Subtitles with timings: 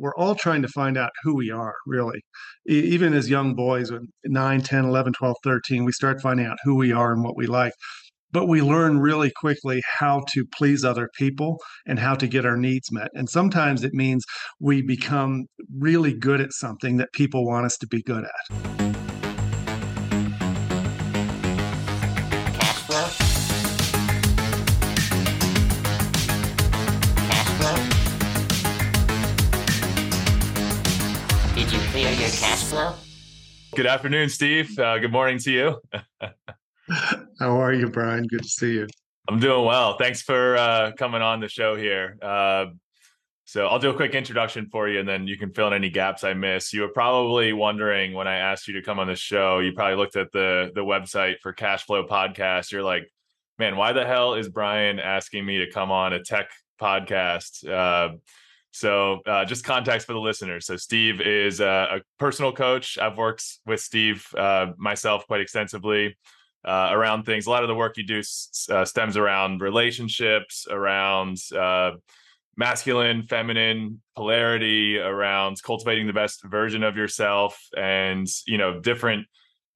[0.00, 2.20] we're all trying to find out who we are, really.
[2.66, 3.90] Even as young boys,
[4.24, 7.46] 9, 10, 11, 12, 13, we start finding out who we are and what we
[7.46, 7.72] like.
[8.30, 11.56] But we learn really quickly how to please other people
[11.86, 13.08] and how to get our needs met.
[13.14, 14.24] And sometimes it means
[14.60, 18.97] we become really good at something that people want us to be good at.
[33.78, 34.76] Good afternoon, Steve.
[34.76, 35.80] Uh, good morning to you.
[37.38, 38.26] How are you, Brian?
[38.26, 38.88] Good to see you.
[39.28, 39.96] I'm doing well.
[39.96, 42.18] Thanks for uh, coming on the show here.
[42.20, 42.64] Uh,
[43.44, 45.90] so I'll do a quick introduction for you, and then you can fill in any
[45.90, 46.72] gaps I miss.
[46.72, 49.60] You were probably wondering when I asked you to come on the show.
[49.60, 52.72] You probably looked at the the website for Cache Flow Podcast.
[52.72, 53.08] You're like,
[53.60, 57.64] man, why the hell is Brian asking me to come on a tech podcast?
[57.64, 58.16] Uh,
[58.78, 60.66] so, uh, just context for the listeners.
[60.66, 62.98] So, Steve is a, a personal coach.
[62.98, 66.16] I've worked with Steve uh, myself quite extensively
[66.64, 67.46] uh, around things.
[67.46, 68.22] A lot of the work you do
[68.70, 71.92] uh, stems around relationships, around uh,
[72.56, 79.26] masculine, feminine polarity, around cultivating the best version of yourself, and you know, different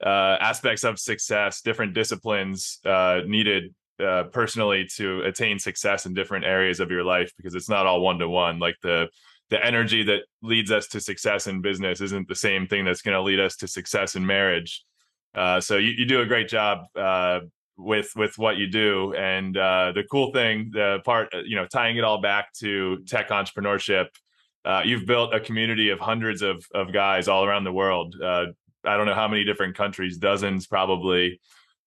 [0.05, 2.79] uh, aspects of success, different disciplines
[3.27, 7.87] needed uh, personally to attain success in different areas of your life because it's not
[7.87, 8.59] all one to one.
[8.59, 9.09] Like the
[9.51, 13.15] the energy that leads us to success in business isn't the same thing that's going
[13.15, 14.83] to lead us to success in marriage.
[15.35, 17.41] Uh, so you, you do a great job uh,
[17.77, 21.67] with with what you do, and uh, the cool thing, the part uh, you know,
[21.67, 24.07] tying it all back to tech entrepreneurship.
[24.65, 28.17] Uh, you've built a community of hundreds of of guys all around the world.
[28.85, 31.41] I don't know how many different countries, dozens probably,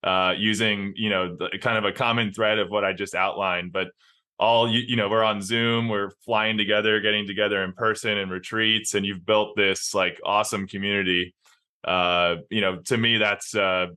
[0.06, 3.74] uh, using you know the, kind of a common thread of what I just outlined.
[3.74, 3.88] But
[4.38, 8.32] all you, you know, we're on Zoom, we're flying together, getting together in person and
[8.32, 11.34] retreats, and you've built this like awesome community.
[11.84, 13.88] Uh, you know, to me, that's uh,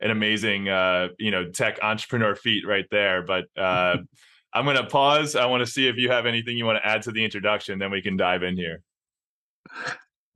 [0.00, 3.22] an amazing uh, you know tech entrepreneur feat right there.
[3.22, 3.98] But uh,
[4.52, 5.36] I'm going to pause.
[5.36, 7.78] I want to see if you have anything you want to add to the introduction,
[7.78, 8.82] then we can dive in here.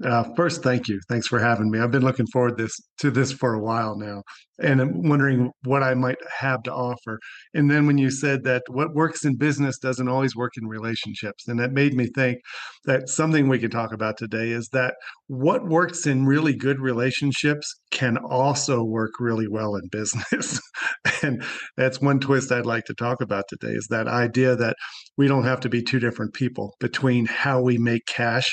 [0.04, 1.00] Uh, first, thank you.
[1.08, 1.78] Thanks for having me.
[1.78, 4.24] I've been looking forward this to this for a while now,
[4.58, 7.18] and I'm wondering what I might have to offer.
[7.54, 11.48] And then when you said that what works in business doesn't always work in relationships,
[11.48, 12.40] and that made me think
[12.84, 14.96] that something we could talk about today is that
[15.28, 20.60] what works in really good relationships can also work really well in business.
[21.22, 21.42] and
[21.78, 24.76] that's one twist I'd like to talk about today is that idea that
[25.16, 28.46] we don't have to be two different people between how we make cash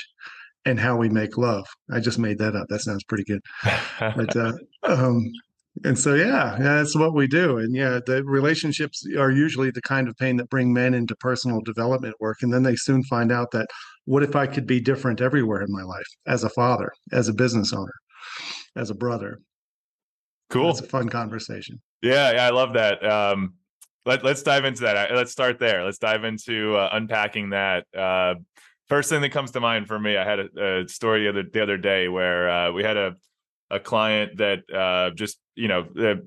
[0.66, 1.68] and how we make love.
[1.92, 2.68] I just made that up.
[2.70, 3.42] That sounds pretty good.
[4.00, 4.54] but uh,
[4.84, 5.32] um,
[5.84, 7.58] and so yeah, yeah, that's what we do.
[7.58, 11.62] And yeah, the relationships are usually the kind of pain that bring men into personal
[11.62, 13.68] development work, and then they soon find out that
[14.06, 17.34] what if I could be different everywhere in my life as a father, as a
[17.34, 17.94] business owner,
[18.76, 19.40] as a brother.
[20.50, 20.70] Cool.
[20.70, 21.82] It's a fun conversation.
[22.04, 23.04] Yeah, yeah, I love that.
[23.04, 23.56] Um,
[24.06, 25.12] let, let's dive into that.
[25.16, 25.84] Let's start there.
[25.84, 27.86] Let's dive into uh, unpacking that.
[27.98, 28.36] Uh,
[28.94, 31.44] first thing that comes to mind for me, I had a, a story the other
[31.52, 33.16] the other day where uh, we had a
[33.72, 36.24] a client that uh, just you know the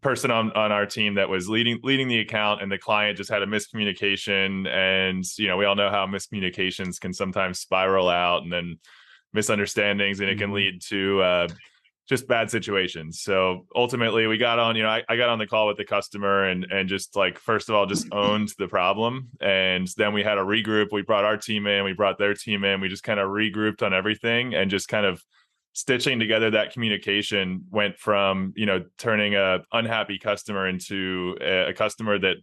[0.00, 3.30] person on on our team that was leading leading the account and the client just
[3.30, 8.42] had a miscommunication and you know we all know how miscommunications can sometimes spiral out
[8.42, 8.78] and then
[9.34, 10.54] misunderstandings and it can mm-hmm.
[10.54, 11.48] lead to uh,
[12.10, 13.22] just bad situations.
[13.22, 15.84] So ultimately we got on, you know, I, I, got on the call with the
[15.84, 19.28] customer and and just like first of all just owned the problem.
[19.40, 20.88] And then we had a regroup.
[20.90, 23.84] We brought our team in, we brought their team in, we just kind of regrouped
[23.84, 25.22] on everything and just kind of
[25.72, 31.72] stitching together that communication went from, you know, turning a unhappy customer into a, a
[31.72, 32.38] customer that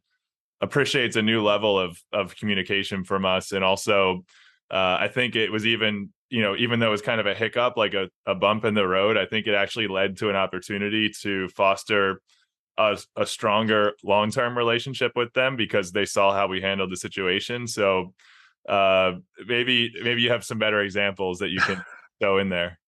[0.61, 4.23] appreciates a new level of of communication from us and also
[4.71, 7.33] uh, I think it was even you know, even though it was kind of a
[7.33, 10.35] hiccup, like a, a bump in the road, I think it actually led to an
[10.35, 12.21] opportunity to foster
[12.77, 16.97] a, a stronger long term relationship with them because they saw how we handled the
[16.97, 17.67] situation.
[17.67, 18.13] So
[18.67, 19.13] uh,
[19.45, 21.81] maybe maybe you have some better examples that you can
[22.19, 22.79] throw in there.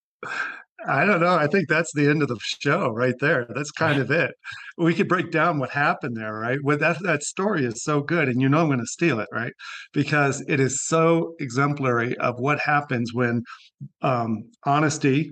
[0.88, 1.36] I don't know.
[1.36, 3.46] I think that's the end of the show right there.
[3.54, 4.32] That's kind of it.
[4.78, 6.60] We could break down what happened there, right?
[6.64, 9.28] Well, that that story is so good, and you know I'm going to steal it,
[9.32, 9.54] right?
[9.94, 13.44] Because it is so exemplary of what happens when
[14.02, 15.32] um, honesty,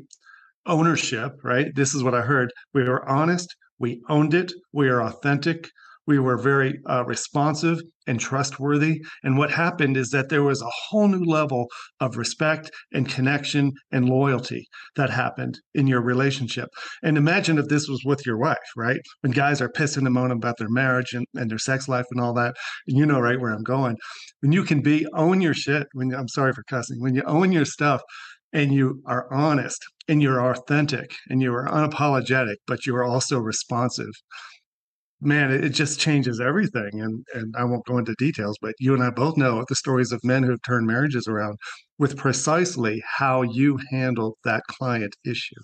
[0.65, 1.67] ownership, right?
[1.75, 2.51] This is what I heard.
[2.73, 3.55] We were honest.
[3.79, 4.51] We owned it.
[4.73, 5.69] We are authentic.
[6.07, 9.01] We were very uh, responsive and trustworthy.
[9.23, 11.67] And what happened is that there was a whole new level
[11.99, 14.65] of respect and connection and loyalty
[14.95, 16.69] that happened in your relationship.
[17.03, 18.99] And imagine if this was with your wife, right?
[19.21, 22.21] When guys are pissing and moaning about their marriage and, and their sex life and
[22.21, 22.55] all that,
[22.87, 23.97] and you know right where I'm going.
[24.39, 27.51] When you can be own your shit, when I'm sorry for cussing, when you own
[27.51, 28.01] your stuff
[28.53, 33.39] and you are honest and you're authentic and you are unapologetic, but you are also
[33.39, 34.13] responsive
[35.21, 36.89] man, it, just changes everything.
[36.93, 40.11] And and I won't go into details, but you and I both know the stories
[40.11, 41.57] of men who have turned marriages around
[41.97, 45.61] with precisely how you handle that client issue.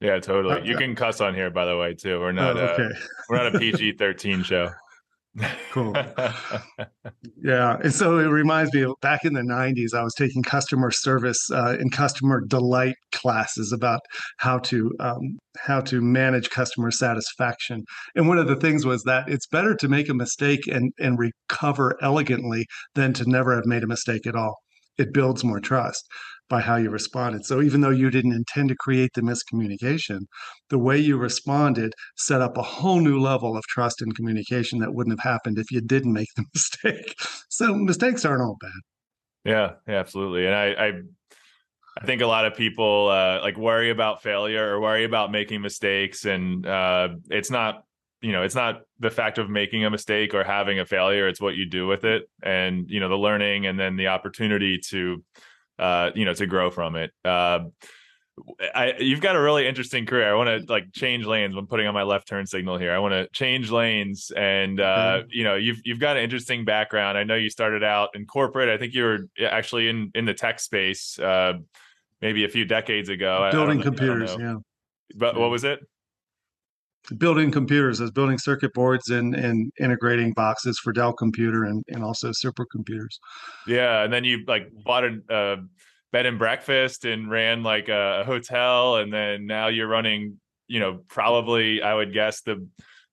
[0.00, 0.66] Yeah, totally.
[0.66, 2.20] You can cuss on here, by the way, too.
[2.20, 2.56] We're not.
[2.56, 2.84] Uh, okay.
[2.84, 4.70] Uh, we're not a PG thirteen show
[5.70, 5.94] cool.
[7.42, 7.76] yeah.
[7.82, 11.38] And so it reminds me of back in the 90s, I was taking customer service
[11.52, 14.00] uh, and customer delight classes about
[14.38, 17.84] how to um, how to manage customer satisfaction.
[18.14, 21.18] And one of the things was that it's better to make a mistake and, and
[21.18, 24.56] recover elegantly than to never have made a mistake at all.
[24.98, 26.04] It builds more trust
[26.48, 27.44] by how you responded.
[27.44, 30.20] So even though you didn't intend to create the miscommunication,
[30.70, 34.94] the way you responded set up a whole new level of trust and communication that
[34.94, 37.14] wouldn't have happened if you didn't make the mistake.
[37.48, 38.70] So mistakes aren't all bad.
[39.44, 40.46] Yeah, absolutely.
[40.46, 40.92] And I, I
[42.00, 45.60] I think a lot of people uh, like worry about failure or worry about making
[45.62, 47.84] mistakes, and uh, it's not
[48.20, 51.40] you know it's not the fact of making a mistake or having a failure; it's
[51.40, 55.24] what you do with it, and you know the learning, and then the opportunity to
[55.78, 57.10] uh, you know, to grow from it.
[57.24, 57.60] Uh,
[58.74, 60.30] I, you've got a really interesting career.
[60.30, 61.56] I want to like change lanes.
[61.56, 62.92] I'm putting on my left turn signal here.
[62.92, 67.18] I want to change lanes, and uh, you know, you've you've got an interesting background.
[67.18, 68.68] I know you started out in corporate.
[68.68, 71.54] I think you were actually in in the tech space, uh,
[72.22, 73.48] maybe a few decades ago.
[73.52, 74.56] Building computers, yeah.
[75.16, 75.80] But what was it?
[77.16, 82.04] Building computers as building circuit boards and, and integrating boxes for Dell computer and, and
[82.04, 83.18] also supercomputers.
[83.66, 84.02] Yeah.
[84.02, 85.56] And then you like bought a, a
[86.12, 88.96] bed and breakfast and ran like a hotel.
[88.96, 92.66] And then now you're running, you know, probably I would guess the,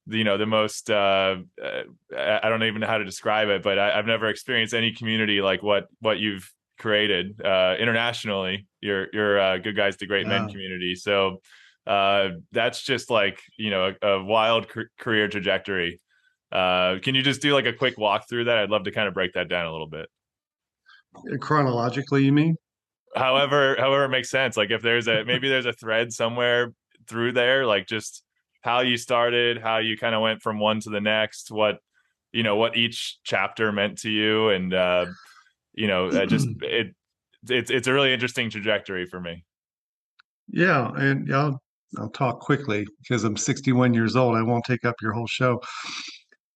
[0.07, 1.83] you know, the most, uh, uh
[2.15, 5.41] I don't even know how to describe it, but I, have never experienced any community
[5.41, 10.49] like what, what you've created, uh, internationally, your, your, uh, good guys to great men
[10.49, 10.95] community.
[10.95, 11.41] So,
[11.87, 14.67] uh, that's just like you know a, a wild
[14.97, 16.01] career trajectory.
[16.51, 18.57] Uh, can you just do like a quick walk through that?
[18.57, 20.07] I'd love to kind of break that down a little bit.
[21.39, 22.55] Chronologically, you mean?
[23.15, 24.57] However, however it makes sense.
[24.57, 26.73] Like if there's a maybe there's a thread somewhere
[27.07, 28.23] through there, like just
[28.61, 31.79] how you started, how you kind of went from one to the next, what
[32.31, 35.05] you know, what each chapter meant to you, and uh,
[35.73, 36.95] you know, I just it
[37.47, 39.45] it's it's a really interesting trajectory for me.
[40.47, 41.61] Yeah, and I'll
[41.97, 44.35] I'll talk quickly because I'm 61 years old.
[44.35, 45.61] I won't take up your whole show.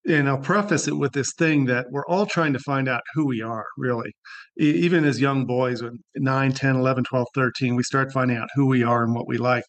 [0.08, 3.28] And I'll preface it with this thing that we're all trying to find out who
[3.28, 4.12] we are, really.
[4.58, 5.84] Even as young boys,
[6.16, 9.38] 9, 10, 11, 12, 13, we start finding out who we are and what we
[9.38, 9.64] like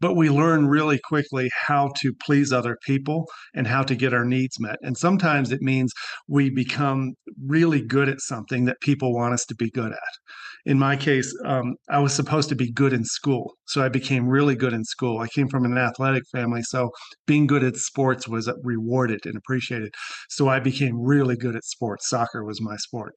[0.00, 4.24] but we learn really quickly how to please other people and how to get our
[4.24, 4.76] needs met.
[4.82, 5.92] And sometimes it means
[6.28, 7.14] we become
[7.44, 9.98] really good at something that people want us to be good at.
[10.66, 13.54] In my case, um, I was supposed to be good in school.
[13.68, 15.20] So I became really good in school.
[15.20, 16.62] I came from an athletic family.
[16.62, 16.90] So
[17.26, 19.94] being good at sports was rewarded and appreciated.
[20.28, 22.08] So I became really good at sports.
[22.08, 23.14] Soccer was my sport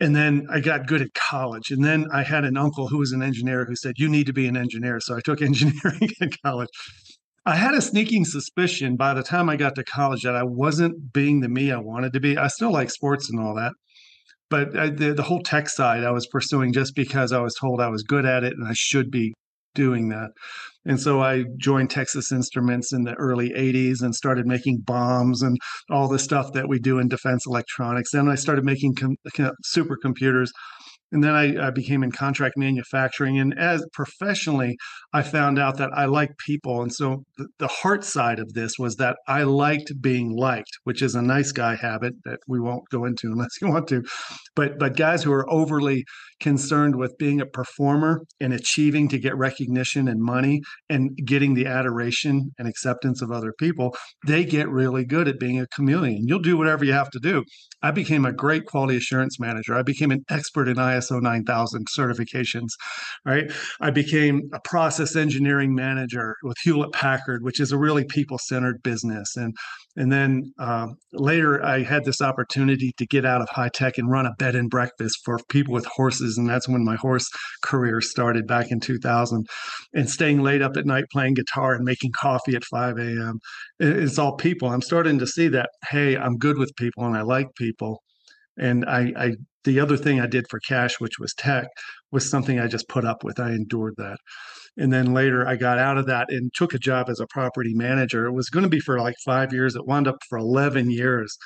[0.00, 1.70] and then I got good at college.
[1.70, 4.32] And then I had an uncle who was an engineer who said, You need to
[4.32, 4.98] be an engineer.
[5.00, 6.68] So I took engineering in college.
[7.46, 11.12] I had a sneaking suspicion by the time I got to college that I wasn't
[11.12, 12.36] being the me I wanted to be.
[12.36, 13.72] I still like sports and all that.
[14.50, 17.80] But I, the, the whole tech side I was pursuing just because I was told
[17.80, 19.32] I was good at it and I should be
[19.74, 20.30] doing that.
[20.84, 25.56] And so I joined Texas Instruments in the early 80s and started making bombs and
[25.90, 28.10] all the stuff that we do in defense electronics.
[28.12, 30.48] Then I started making com- uh, supercomputers
[31.12, 34.76] and then I, I, became in contract manufacturing and as professionally
[35.12, 36.82] i found out that i like people.
[36.82, 41.02] And so the, the, heart side of this was that i liked being liked which
[41.02, 44.02] is a nice guy habit that we won't go into unless you want to.
[44.54, 46.04] But but guys who are overly
[46.40, 51.66] concerned with being a performer and achieving to get recognition and money and getting the
[51.66, 53.94] adoration and acceptance of other people
[54.26, 56.24] they get really good at being a chameleon.
[56.26, 57.44] You'll do whatever you have to do.
[57.82, 59.74] I became a great quality assurance manager.
[59.74, 62.68] I became an expert in is ISO 9000 certifications,
[63.24, 63.50] right?
[63.80, 68.82] I became a process engineering manager with Hewlett Packard, which is a really people centered
[68.82, 69.36] business.
[69.36, 69.54] And
[69.96, 74.10] and then uh, later, I had this opportunity to get out of high tech and
[74.10, 76.38] run a bed and breakfast for people with horses.
[76.38, 77.28] And that's when my horse
[77.62, 79.46] career started back in 2000.
[79.92, 83.40] And staying late up at night playing guitar and making coffee at 5 a.m.
[83.80, 84.68] It's all people.
[84.68, 88.00] I'm starting to see that, hey, I'm good with people and I like people.
[88.60, 89.32] And I, I
[89.64, 91.66] the other thing I did for cash, which was tech,
[92.12, 93.38] was something I just put up with.
[93.38, 94.18] I endured that.
[94.76, 97.74] And then later I got out of that and took a job as a property
[97.74, 98.26] manager.
[98.26, 99.76] It was going to be for like five years.
[99.76, 101.36] It wound up for 11 years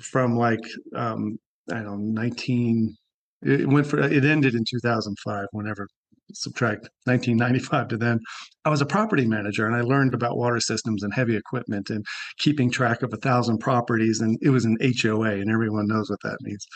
[0.00, 1.38] from like, um,
[1.70, 2.96] I don't know, 19,
[3.42, 5.86] it went for, it ended in 2005, whenever
[6.32, 8.18] subtract 1995 to then
[8.64, 12.04] i was a property manager and i learned about water systems and heavy equipment and
[12.38, 16.20] keeping track of a thousand properties and it was an hoa and everyone knows what
[16.22, 16.66] that means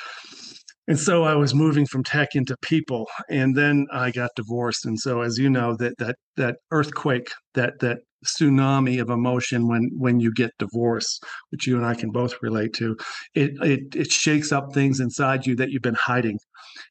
[0.89, 4.85] and so I was moving from tech into people, and then I got divorced.
[4.85, 9.91] And so, as you know, that that that earthquake, that that tsunami of emotion when
[9.97, 12.97] when you get divorced, which you and I can both relate to,
[13.35, 16.39] it it it shakes up things inside you that you've been hiding,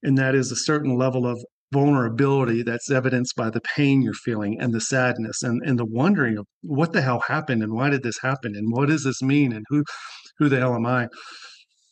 [0.04, 4.60] and that is a certain level of vulnerability that's evidenced by the pain you're feeling
[4.60, 8.04] and the sadness and and the wondering of what the hell happened and why did
[8.04, 9.84] this happen and what does this mean and who
[10.38, 11.08] who the hell am I?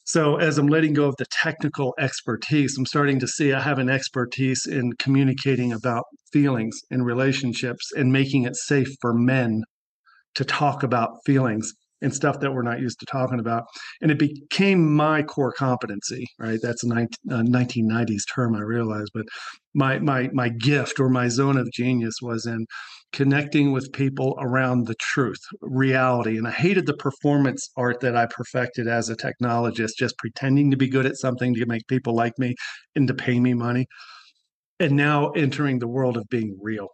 [0.05, 3.77] So as I'm letting go of the technical expertise, I'm starting to see I have
[3.77, 9.61] an expertise in communicating about feelings and relationships and making it safe for men
[10.33, 11.71] to talk about feelings
[12.01, 13.63] and stuff that we're not used to talking about.
[14.01, 16.59] And it became my core competency, right?
[16.61, 19.25] That's a 19, uh, 1990s term, I realize, but
[19.73, 22.65] my my my gift or my zone of genius was in
[23.11, 26.37] connecting with people around the truth, reality.
[26.37, 30.77] And I hated the performance art that I perfected as a technologist, just pretending to
[30.77, 32.55] be good at something to make people like me
[32.95, 33.87] and to pay me money.
[34.79, 36.87] And now entering the world of being real.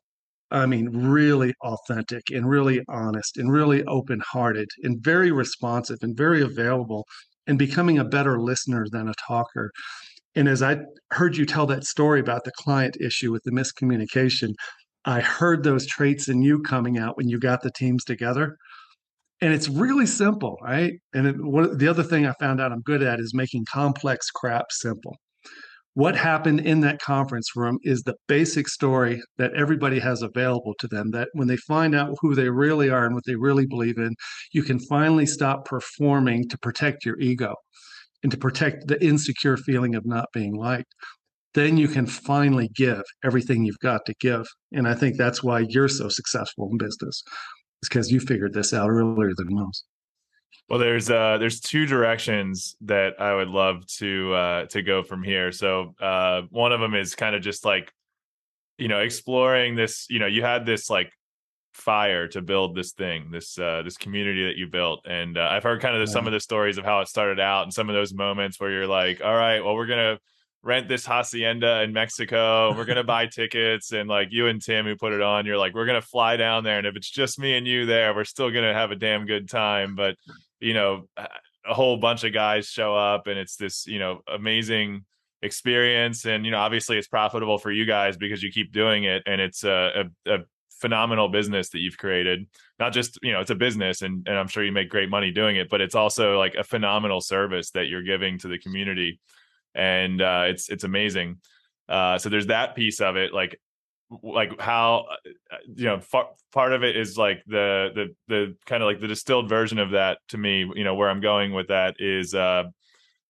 [0.52, 6.16] I mean, really authentic and really honest and really open hearted and very responsive and
[6.16, 7.06] very available
[7.48, 9.72] and becoming a better listener than a talker.
[10.36, 10.80] And as I
[11.12, 14.54] heard you tell that story about the client issue with the miscommunication,
[15.06, 18.58] I heard those traits in you coming out when you got the teams together.
[19.42, 20.94] And it's really simple, right?
[21.14, 24.30] And it, what, the other thing I found out I'm good at is making complex
[24.32, 25.18] crap simple.
[25.96, 30.88] What happened in that conference room is the basic story that everybody has available to
[30.88, 31.12] them.
[31.12, 34.14] That when they find out who they really are and what they really believe in,
[34.52, 37.56] you can finally stop performing to protect your ego
[38.24, 40.94] and to protect the insecure feeling of not being liked
[41.56, 44.46] then you can finally give everything you've got to give.
[44.74, 47.24] And I think that's why you're so successful in business,
[47.82, 49.86] because you figured this out earlier than most.
[50.70, 55.24] Well, there's uh there's two directions that I would love to uh to go from
[55.24, 55.52] here.
[55.52, 57.92] So uh one of them is kind of just like,
[58.78, 61.12] you know, exploring this, you know, you had this like
[61.74, 65.06] fire to build this thing, this uh this community that you built.
[65.06, 67.40] And uh, I've heard kind of the, some of the stories of how it started
[67.40, 70.18] out and some of those moments where you're like, all right, well, we're gonna
[70.66, 72.76] rent this hacienda in Mexico.
[72.76, 75.76] We're gonna buy tickets, and like you and Tim who put it on, you're like,
[75.76, 78.50] we're gonna fly down there, and if it's just me and you there, we're still
[78.50, 79.96] gonna have a damn good time.
[79.96, 80.16] But
[80.60, 85.06] you know, a whole bunch of guys show up, and it's this you know amazing
[85.42, 89.24] experience, and you know, obviously it's profitable for you guys because you keep doing it,
[89.26, 90.38] and it's a, a, a
[90.82, 92.46] phenomenal business that you've created
[92.80, 95.32] not just you know it's a business and, and i'm sure you make great money
[95.32, 99.18] doing it but it's also like a phenomenal service that you're giving to the community
[99.76, 101.38] and uh, it's it's amazing.
[101.88, 103.60] Uh, so there's that piece of it, like
[104.22, 105.06] like how
[105.52, 109.00] uh, you know far, part of it is like the the the kind of like
[109.00, 110.70] the distilled version of that to me.
[110.76, 112.64] You know where I'm going with that is uh,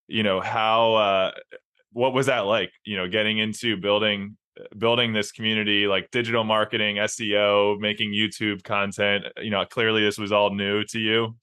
[0.08, 1.32] you know how uh,
[1.92, 2.72] what was that like?
[2.84, 4.38] You know, getting into building
[4.78, 10.32] building this community like digital marketing seo making youtube content you know clearly this was
[10.32, 11.36] all new to you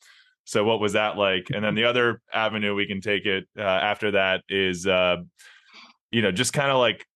[0.45, 1.49] so what was that like?
[1.55, 5.19] And then the other avenue we can take it uh, after that is, uh,
[6.11, 7.07] you know, just kind of like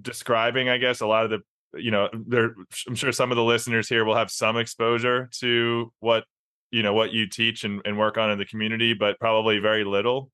[0.00, 1.38] describing, I guess, a lot of the,
[1.76, 2.54] you know, there.
[2.86, 6.24] I'm sure some of the listeners here will have some exposure to what
[6.70, 9.84] you know what you teach and, and work on in the community, but probably very
[9.84, 10.30] little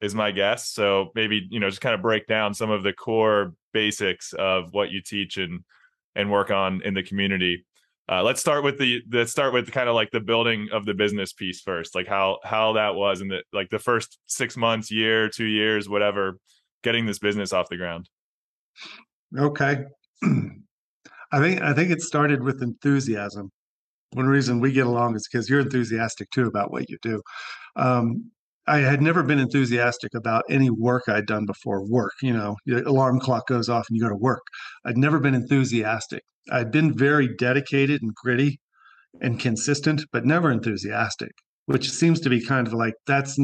[0.00, 0.68] is my guess.
[0.70, 4.72] So maybe you know just kind of break down some of the core basics of
[4.72, 5.64] what you teach and
[6.14, 7.64] and work on in the community
[8.10, 10.94] uh, let's start with the let's start with kind of like the building of the
[10.94, 14.90] business piece first like how how that was in the like the first six months
[14.90, 16.38] year two years whatever
[16.82, 18.08] getting this business off the ground
[19.36, 19.84] okay
[21.32, 23.50] i think i think it started with enthusiasm
[24.12, 27.20] one reason we get along is because you're enthusiastic too about what you do
[27.76, 28.30] um,
[28.68, 31.88] I had never been enthusiastic about any work I'd done before.
[31.88, 34.42] Work, you know, the alarm clock goes off and you go to work.
[34.84, 36.22] I'd never been enthusiastic.
[36.50, 38.60] I'd been very dedicated and gritty
[39.22, 41.32] and consistent, but never enthusiastic,
[41.64, 43.38] which seems to be kind of like that's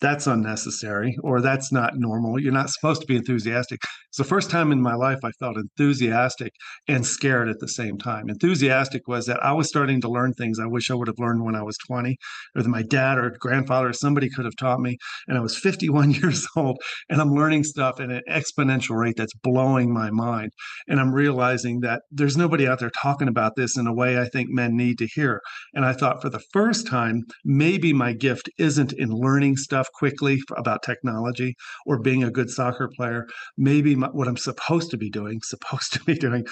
[0.00, 2.40] that's unnecessary or that's not normal.
[2.40, 3.80] You're not supposed to be enthusiastic.
[4.18, 6.52] The first time in my life I felt enthusiastic
[6.88, 8.28] and scared at the same time.
[8.28, 11.44] Enthusiastic was that I was starting to learn things I wish I would have learned
[11.44, 12.16] when I was 20,
[12.56, 14.96] or that my dad or grandfather or somebody could have taught me.
[15.28, 19.34] And I was 51 years old and I'm learning stuff at an exponential rate that's
[19.34, 20.50] blowing my mind.
[20.88, 24.24] And I'm realizing that there's nobody out there talking about this in a way I
[24.24, 25.40] think men need to hear.
[25.74, 30.40] And I thought for the first time, maybe my gift isn't in learning stuff quickly
[30.56, 31.54] about technology
[31.86, 33.24] or being a good soccer player.
[33.56, 36.44] Maybe my, what I'm supposed to be doing, supposed to be doing,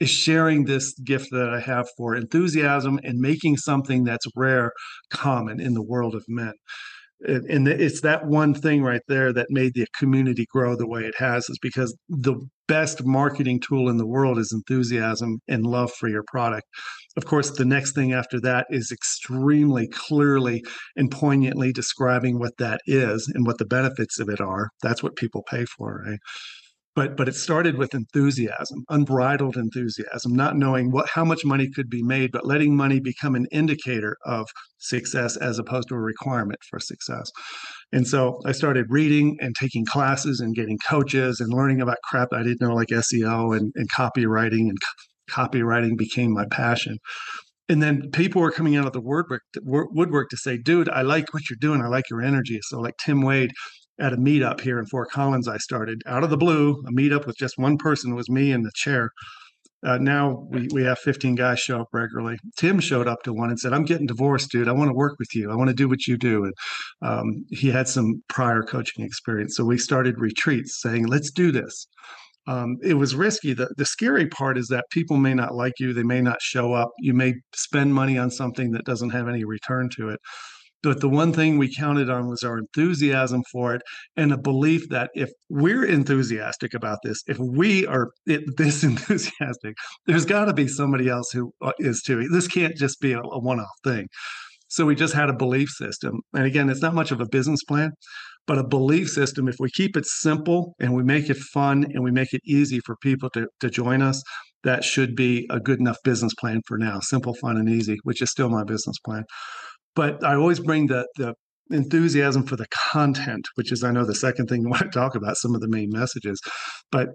[0.00, 4.72] is sharing this gift that I have for enthusiasm and making something that's rare
[5.10, 6.52] common in the world of men.
[7.20, 11.16] And it's that one thing right there that made the community grow the way it
[11.18, 12.36] has is because the
[12.68, 16.68] best marketing tool in the world is enthusiasm and love for your product.
[17.16, 20.62] Of course the next thing after that is extremely clearly
[20.94, 24.68] and poignantly describing what that is and what the benefits of it are.
[24.80, 26.20] That's what people pay for right
[26.98, 31.88] but but it started with enthusiasm unbridled enthusiasm not knowing what how much money could
[31.88, 36.58] be made but letting money become an indicator of success as opposed to a requirement
[36.68, 37.30] for success
[37.92, 42.28] and so i started reading and taking classes and getting coaches and learning about crap
[42.32, 46.96] i didn't know like seo and, and copywriting and co- copywriting became my passion
[47.70, 51.34] and then people were coming out of the woodwork, woodwork to say, dude, I like
[51.34, 51.82] what you're doing.
[51.82, 52.60] I like your energy.
[52.62, 53.50] So like Tim Wade,
[54.00, 55.48] at a meetup here in Fort Collins.
[55.48, 58.62] I started out of the blue, a meetup with just one person was me in
[58.62, 59.10] the chair.
[59.86, 62.36] Uh, now we, we have 15 guys show up regularly.
[62.56, 64.68] Tim showed up to one and said, I'm getting divorced, dude.
[64.68, 65.50] I want to work with you.
[65.52, 66.44] I want to do what you do.
[66.44, 66.54] And
[67.02, 69.56] um, he had some prior coaching experience.
[69.56, 71.86] So we started retreats saying, let's do this.
[72.48, 73.52] Um, it was risky.
[73.52, 75.92] The, the scary part is that people may not like you.
[75.92, 76.88] They may not show up.
[76.98, 80.18] You may spend money on something that doesn't have any return to it.
[80.82, 83.82] But the one thing we counted on was our enthusiasm for it
[84.16, 89.74] and a belief that if we're enthusiastic about this, if we are this enthusiastic,
[90.06, 91.72] there's got to be somebody else who uh,
[92.06, 92.28] too.
[92.28, 94.06] This can't just be a, a one off thing.
[94.68, 96.20] So we just had a belief system.
[96.34, 97.90] And again, it's not much of a business plan,
[98.46, 99.48] but a belief system.
[99.48, 102.80] If we keep it simple and we make it fun and we make it easy
[102.84, 104.22] for people to, to join us,
[104.64, 107.00] that should be a good enough business plan for now.
[107.00, 109.24] Simple, fun, and easy, which is still my business plan
[109.98, 111.34] but I always bring the the
[111.70, 115.16] enthusiasm for the content, which is I know the second thing you want to talk
[115.16, 116.40] about, some of the main messages,
[116.92, 117.08] but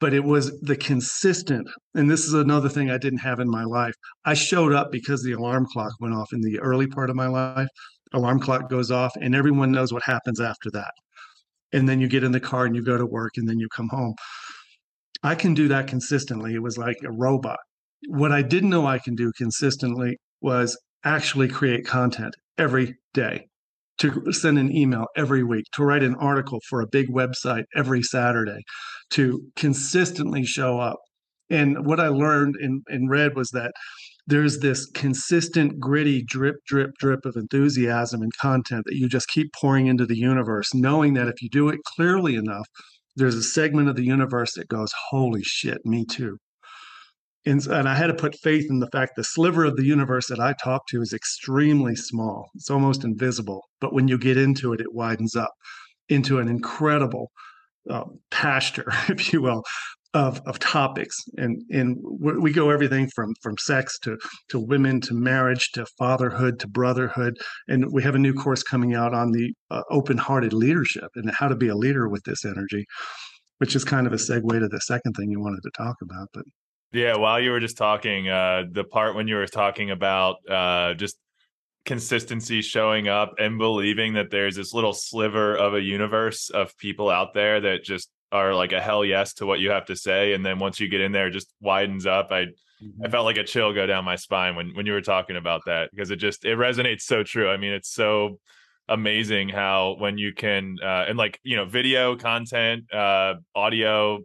[0.00, 3.64] but it was the consistent and this is another thing i didn't have in my
[3.64, 3.94] life.
[4.24, 7.26] I showed up because the alarm clock went off in the early part of my
[7.26, 7.68] life.
[8.12, 10.92] Alarm clock goes off and everyone knows what happens after that.
[11.72, 13.68] And then you get in the car and you go to work and then you
[13.74, 14.14] come home.
[15.22, 16.54] I can do that consistently.
[16.54, 17.60] It was like a robot.
[18.08, 23.46] What i didn't know i can do consistently was actually create content every day,
[23.98, 28.02] to send an email every week, to write an article for a big website every
[28.02, 28.62] Saturday,
[29.10, 30.98] to consistently show up.
[31.50, 33.72] And what I learned and, and read was that
[34.26, 39.50] there's this consistent, gritty drip, drip, drip of enthusiasm and content that you just keep
[39.60, 42.66] pouring into the universe, knowing that if you do it clearly enough,
[43.16, 46.38] there's a segment of the universe that goes, Holy shit, me too
[47.46, 50.26] and, and I had to put faith in the fact the sliver of the universe
[50.28, 52.50] that I talk to is extremely small.
[52.54, 53.62] It's almost invisible.
[53.80, 55.52] But when you get into it, it widens up
[56.08, 57.30] into an incredible
[57.88, 59.62] uh, pasture, if you will,
[60.12, 61.16] of, of topics.
[61.38, 64.18] And, and we go everything from, from sex to,
[64.50, 67.38] to women to marriage to fatherhood to brotherhood.
[67.68, 71.30] And we have a new course coming out on the uh, open hearted leadership and
[71.30, 72.84] how to be a leader with this energy,
[73.58, 76.28] which is kind of a segue to the second thing you wanted to talk about.
[76.34, 76.44] But
[76.92, 80.94] yeah, while you were just talking, uh, the part when you were talking about uh,
[80.94, 81.16] just
[81.84, 87.08] consistency showing up and believing that there's this little sliver of a universe of people
[87.08, 90.32] out there that just are like a hell yes to what you have to say,
[90.32, 92.28] and then once you get in there, it just widens up.
[92.30, 93.04] I mm-hmm.
[93.04, 95.62] I felt like a chill go down my spine when when you were talking about
[95.66, 97.48] that because it just it resonates so true.
[97.48, 98.38] I mean, it's so
[98.88, 104.20] amazing how when you can uh, and like you know video content, uh, audio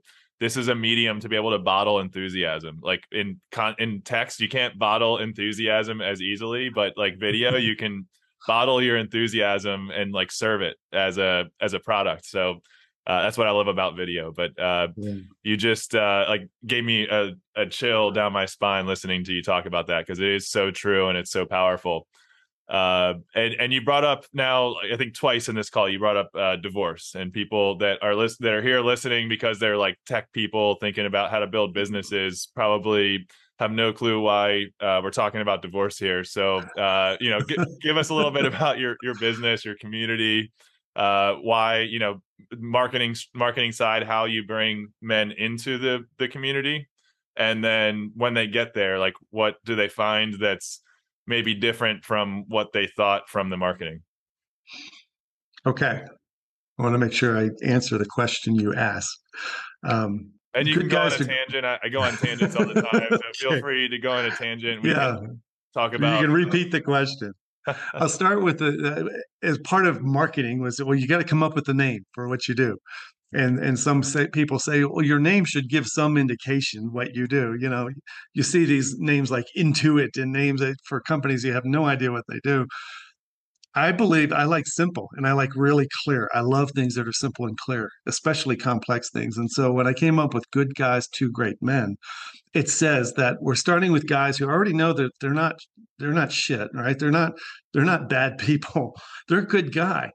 [0.45, 2.79] this is a medium to be able to bottle enthusiasm.
[2.83, 7.75] Like in con- in text, you can't bottle enthusiasm as easily, but like video, you
[7.83, 8.07] can
[8.45, 12.27] bottle your enthusiasm and like serve it as a as a product.
[12.27, 12.59] So
[13.07, 14.31] uh, that's what I love about video.
[14.31, 15.15] But uh, yeah.
[15.41, 19.41] you just uh, like gave me a, a chill down my spine listening to you
[19.41, 22.05] talk about that because it is so true and it's so powerful.
[22.67, 26.17] Uh, and and you brought up now, I think twice in this call, you brought
[26.17, 29.97] up uh, divorce and people that are list that are here listening because they're like
[30.05, 32.49] tech people thinking about how to build businesses.
[32.55, 33.27] Probably
[33.59, 36.23] have no clue why uh, we're talking about divorce here.
[36.23, 39.75] So uh, you know, g- give us a little bit about your your business, your
[39.75, 40.51] community,
[40.95, 42.21] uh, why you know
[42.57, 46.87] marketing marketing side, how you bring men into the the community,
[47.35, 50.81] and then when they get there, like what do they find that's
[51.27, 54.01] maybe different from what they thought from the marketing?
[55.65, 56.03] Okay.
[56.77, 59.19] I want to make sure I answer the question you asked.
[59.83, 61.25] Um, and you can go on a to...
[61.25, 61.65] tangent.
[61.65, 64.31] I, I, go on tangents all the time, so feel free to go on a
[64.31, 64.83] tangent.
[64.83, 65.17] We yeah.
[65.73, 66.19] talk about.
[66.19, 67.33] You can repeat the question.
[67.93, 71.43] I'll start with the uh, as part of marketing was well, you got to come
[71.43, 72.77] up with a name for what you do
[73.33, 77.27] and and some say, people say well your name should give some indication what you
[77.27, 77.89] do you know?
[78.33, 82.25] You see these names like intuit and names for companies you have no idea what
[82.29, 82.65] they do.
[83.77, 86.29] I believe i like simple and i like really clear.
[86.33, 89.37] I love things that are simple and clear especially complex things.
[89.37, 91.95] And so when i came up with good guys two great men
[92.53, 95.55] it says that we're starting with guys who already know that they're not
[95.99, 96.97] they're not shit right?
[96.99, 97.33] They're not
[97.73, 98.95] they're not bad people.
[99.27, 100.11] They're a good guy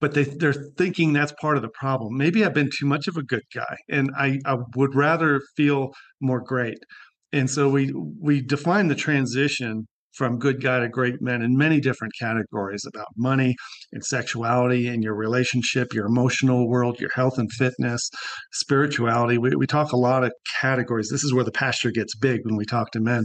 [0.00, 2.16] but they they're thinking that's part of the problem.
[2.16, 5.92] Maybe I've been too much of a good guy, and I, I would rather feel
[6.20, 6.78] more great.
[7.32, 11.78] And so we we define the transition from good guy to great men in many
[11.78, 13.54] different categories about money
[13.92, 18.08] and sexuality and your relationship, your emotional world, your health and fitness,
[18.52, 19.36] spirituality.
[19.36, 21.10] We, we talk a lot of categories.
[21.10, 23.24] This is where the pasture gets big when we talk to men.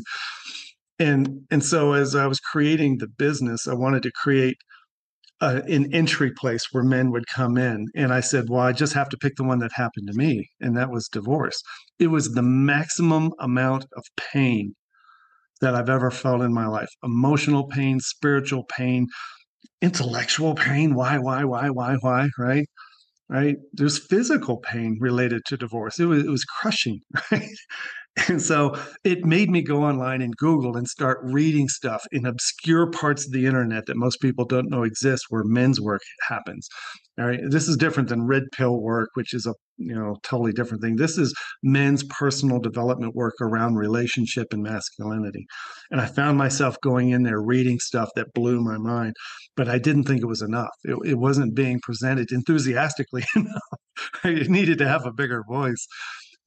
[0.99, 4.57] And and so as I was creating the business, I wanted to create
[5.41, 7.87] an entry place where men would come in.
[7.95, 10.49] And I said, well, I just have to pick the one that happened to me.
[10.59, 11.61] And that was divorce.
[11.99, 14.75] It was the maximum amount of pain
[15.61, 19.07] that I've ever felt in my life emotional pain, spiritual pain,
[19.81, 20.95] intellectual pain.
[20.95, 22.67] Why, why, why, why, why, right?
[23.29, 23.55] Right.
[23.73, 25.99] There's physical pain related to divorce.
[25.99, 26.99] It was, it was crushing,
[27.31, 27.47] right?
[28.27, 32.89] And so it made me go online and Google and start reading stuff in obscure
[32.91, 36.67] parts of the internet that most people don't know exist where men's work happens.
[37.19, 37.39] All right.
[37.49, 40.95] This is different than red pill work, which is a you know totally different thing.
[40.95, 45.45] This is men's personal development work around relationship and masculinity.
[45.89, 49.13] And I found myself going in there reading stuff that blew my mind,
[49.55, 50.69] but I didn't think it was enough.
[50.83, 53.61] It, it wasn't being presented enthusiastically enough.
[54.23, 55.85] I needed to have a bigger voice.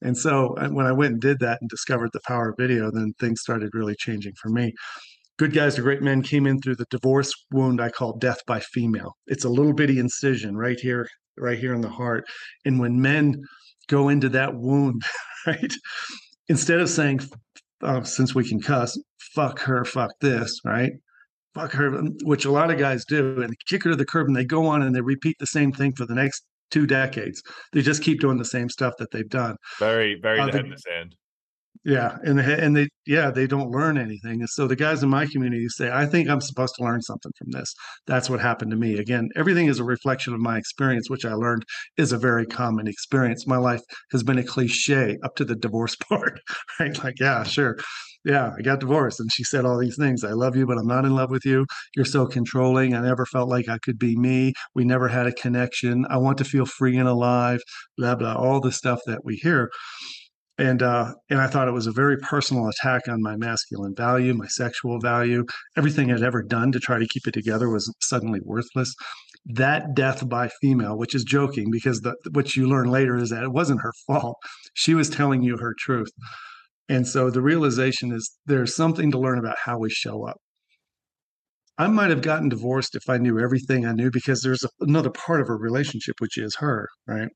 [0.05, 3.13] And so when I went and did that and discovered the power of video, then
[3.19, 4.71] things started really changing for me.
[5.39, 8.59] Good guys to great men came in through the divorce wound I call death by
[8.59, 9.13] female.
[9.25, 12.23] It's a little bitty incision right here, right here in the heart.
[12.65, 13.41] And when men
[13.87, 15.01] go into that wound,
[15.47, 15.73] right,
[16.49, 17.21] instead of saying,
[17.81, 18.95] oh, since we can cuss,
[19.33, 20.91] fuck her, fuck this, right?
[21.55, 24.35] Fuck her, which a lot of guys do, and kick her to the curb, and
[24.35, 27.41] they go on and they repeat the same thing for the next two decades.
[27.73, 29.55] They just keep doing the same stuff that they've done.
[29.79, 31.15] Very, very uh, the, in the sand.
[31.83, 34.39] Yeah, and they, and they yeah they don't learn anything.
[34.39, 37.31] And so the guys in my community say, I think I'm supposed to learn something
[37.37, 37.71] from this.
[38.07, 38.97] That's what happened to me.
[38.97, 41.63] Again, everything is a reflection of my experience, which I learned
[41.97, 43.45] is a very common experience.
[43.45, 46.39] My life has been a cliche up to the divorce part,
[46.79, 47.03] right?
[47.03, 47.77] Like, yeah, sure
[48.25, 49.19] yeah, I got divorced.
[49.19, 50.23] And she said all these things.
[50.23, 51.65] I love you, but I'm not in love with you.
[51.95, 52.95] You're so controlling.
[52.95, 54.53] I never felt like I could be me.
[54.73, 56.05] We never had a connection.
[56.09, 57.61] I want to feel free and alive,
[57.97, 59.69] blah, blah, all the stuff that we hear.
[60.57, 64.33] And uh, and I thought it was a very personal attack on my masculine value,
[64.33, 65.43] my sexual value.
[65.77, 68.95] Everything I'd ever done to try to keep it together was suddenly worthless.
[69.45, 73.43] That death by female, which is joking because the, what you learn later is that
[73.43, 74.37] it wasn't her fault.
[74.73, 76.09] She was telling you her truth.
[76.87, 80.37] And so the realization is there's something to learn about how we show up.
[81.77, 85.09] I might have gotten divorced if I knew everything I knew because there's a, another
[85.09, 87.27] part of a relationship, which is her, right?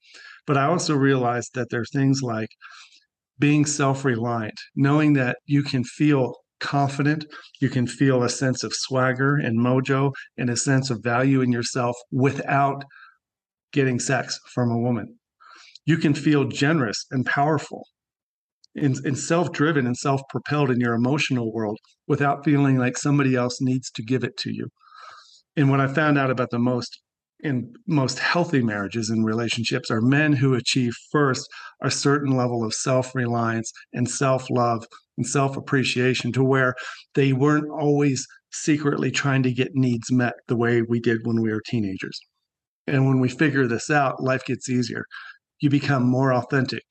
[0.47, 2.49] But I also realized that there are things like
[3.37, 7.25] being self reliant, knowing that you can feel confident,
[7.59, 11.51] you can feel a sense of swagger and mojo and a sense of value in
[11.51, 12.83] yourself without
[13.71, 15.17] getting sex from a woman.
[15.85, 17.83] You can feel generous and powerful
[18.75, 21.77] and, and self-driven and self-propelled in your emotional world
[22.07, 24.67] without feeling like somebody else needs to give it to you.
[25.55, 27.01] And what i found out about the most
[27.41, 31.47] in most healthy marriages and relationships are men who achieve first
[31.81, 34.85] a certain level of self-reliance and self-love
[35.17, 36.75] and self-appreciation to where
[37.15, 41.49] they weren't always secretly trying to get needs met the way we did when we
[41.49, 42.19] were teenagers.
[42.87, 45.05] And when we figure this out life gets easier.
[45.61, 46.83] You become more authentic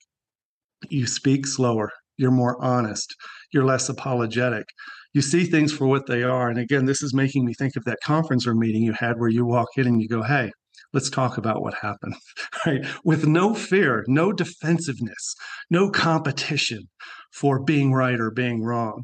[0.89, 3.15] you speak slower, you're more honest,
[3.51, 4.65] you're less apologetic,
[5.13, 6.49] you see things for what they are.
[6.49, 9.29] And again, this is making me think of that conference or meeting you had where
[9.29, 10.51] you walk in and you go, Hey,
[10.93, 12.15] let's talk about what happened,
[12.65, 12.85] right?
[13.03, 15.35] With no fear, no defensiveness,
[15.69, 16.89] no competition
[17.31, 19.03] for being right or being wrong.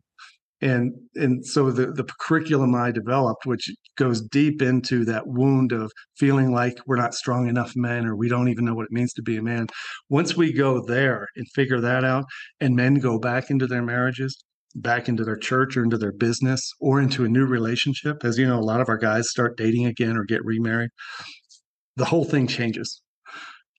[0.61, 5.91] And and so the, the curriculum I developed, which goes deep into that wound of
[6.17, 9.13] feeling like we're not strong enough men or we don't even know what it means
[9.13, 9.67] to be a man.
[10.09, 12.25] Once we go there and figure that out,
[12.59, 14.43] and men go back into their marriages,
[14.75, 18.47] back into their church or into their business or into a new relationship, as you
[18.47, 20.89] know, a lot of our guys start dating again or get remarried
[21.95, 23.01] the whole thing changes.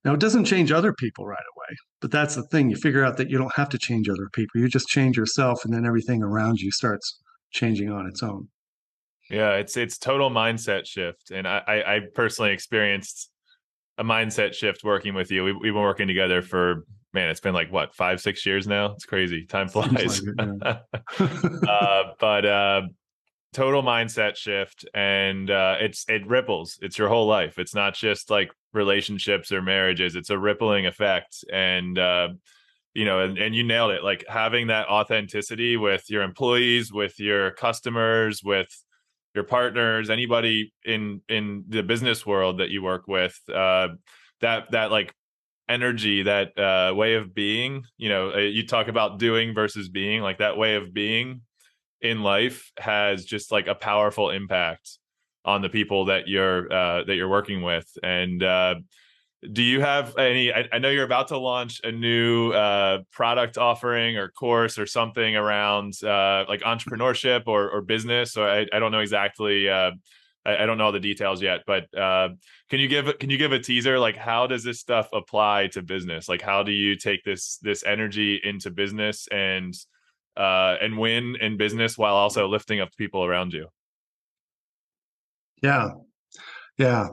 [0.07, 2.71] Now, it doesn't change other people right away, but that's the thing.
[2.71, 4.61] You figure out that you don't have to change other people.
[4.61, 7.19] You just change yourself, and then everything around you starts
[7.51, 8.47] changing on its own.
[9.29, 13.33] Yeah, it's it's total mindset shift, and I I personally experienced
[13.99, 15.43] a mindset shift working with you.
[15.43, 18.93] We, we've been working together for man, it's been like what five six years now.
[18.93, 19.45] It's crazy.
[19.45, 20.23] Time flies.
[20.23, 20.79] Like it,
[21.19, 21.69] yeah.
[21.69, 22.83] uh, but uh,
[23.57, 26.79] total mindset shift and uh, it's it ripples.
[26.83, 27.59] It's your whole life.
[27.59, 30.15] It's not just like relationships or marriages.
[30.15, 32.29] It's a rippling effect and uh,
[32.93, 34.05] you know and, and you nailed it.
[34.05, 38.69] Like having that authenticity with your employees with your customers with
[39.35, 43.89] your partners anybody in in the business world that you work with uh,
[44.43, 45.15] that that like
[45.67, 50.21] energy that uh, way of being you know uh, you talk about doing versus being
[50.21, 51.41] like that way of being
[52.01, 54.99] in life has just like a powerful impact
[55.45, 57.87] on the people that you're uh, that you're working with.
[58.03, 58.77] And uh,
[59.53, 63.59] do you have any I, I, know you're about to launch a new uh, product
[63.59, 68.79] offering or course or something around uh, like entrepreneurship or, or business so I, I
[68.79, 69.93] don't know exactly uh,
[70.45, 72.31] I, I, don't know all the details yet but uh,
[72.71, 73.99] can you give can you give a teaser?
[73.99, 76.29] Like how does this stuff apply to business?
[76.29, 79.75] Like how do you take this this energy into business and
[80.37, 83.69] uh, and win in business while also lifting up people around you.
[85.63, 85.89] Yeah,
[86.79, 87.09] yeah.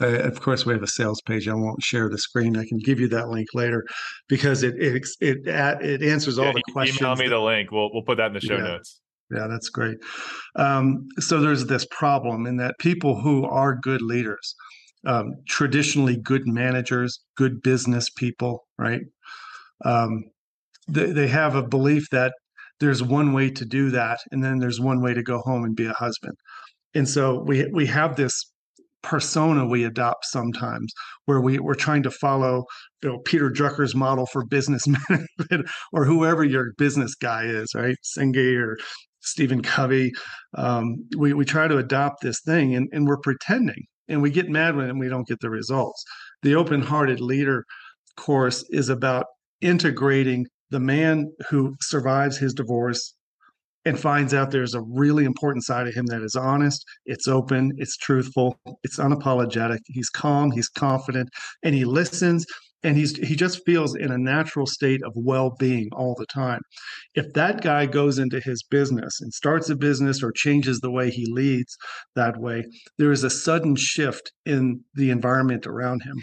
[0.00, 1.48] Uh, of course, we have a sales page.
[1.48, 2.56] I won't share the screen.
[2.56, 3.84] I can give you that link later
[4.28, 7.00] because it it it, it answers all yeah, the questions.
[7.00, 7.72] Email me that, the link.
[7.72, 9.00] We'll we'll put that in the show yeah, notes.
[9.30, 9.98] Yeah, that's great.
[10.56, 14.54] Um, so there's this problem in that people who are good leaders,
[15.06, 19.02] um, traditionally good managers, good business people, right?
[19.84, 20.24] Um,
[20.88, 22.32] they, they have a belief that
[22.80, 25.76] there's one way to do that and then there's one way to go home and
[25.76, 26.34] be a husband.
[26.94, 28.50] And so we we have this
[29.02, 30.92] persona we adopt sometimes
[31.26, 32.64] where we, we're trying to follow
[33.02, 37.96] you know peter drucker's model for business management or whoever your business guy is right?
[38.18, 38.76] Senge or
[39.20, 40.10] stephen covey.
[40.54, 44.48] Um, we, we try to adopt this thing and, and we're pretending and we get
[44.48, 46.02] mad when we don't get the results.
[46.42, 47.64] The open-hearted leader
[48.16, 49.26] course is about
[49.60, 53.14] integrating the man who survives his divorce
[53.84, 57.72] and finds out there's a really important side of him that is honest, it's open,
[57.78, 59.78] it's truthful, it's unapologetic.
[59.86, 61.30] He's calm, he's confident,
[61.62, 62.44] and he listens
[62.84, 66.60] and he's he just feels in a natural state of well-being all the time.
[67.14, 71.10] If that guy goes into his business and starts a business or changes the way
[71.10, 71.76] he leads
[72.14, 72.64] that way,
[72.98, 76.22] there is a sudden shift in the environment around him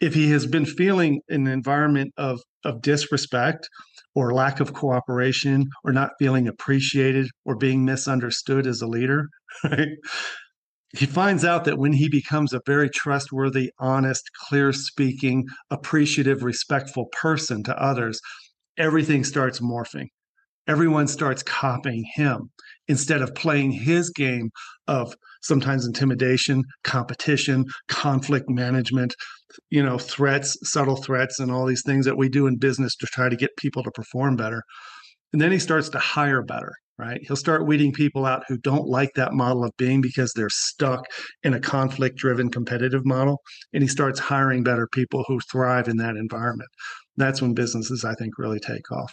[0.00, 3.68] if he has been feeling an environment of of disrespect
[4.14, 9.28] or lack of cooperation or not feeling appreciated or being misunderstood as a leader
[9.64, 9.88] right?
[10.96, 17.06] He finds out that when he becomes a very trustworthy honest clear speaking appreciative respectful
[17.12, 18.20] person to others
[18.78, 20.08] everything starts morphing.
[20.66, 22.50] Everyone starts copying him
[22.88, 24.50] instead of playing his game
[24.86, 25.14] of
[25.44, 29.14] sometimes intimidation, competition, conflict management,
[29.70, 33.06] you know, threats, subtle threats, and all these things that we do in business to
[33.06, 34.62] try to get people to perform better.
[35.32, 37.20] And then he starts to hire better, right?
[37.26, 41.04] He'll start weeding people out who don't like that model of being because they're stuck
[41.42, 43.40] in a conflict driven competitive model.
[43.72, 46.70] And he starts hiring better people who thrive in that environment.
[47.16, 49.12] That's when businesses, I think, really take off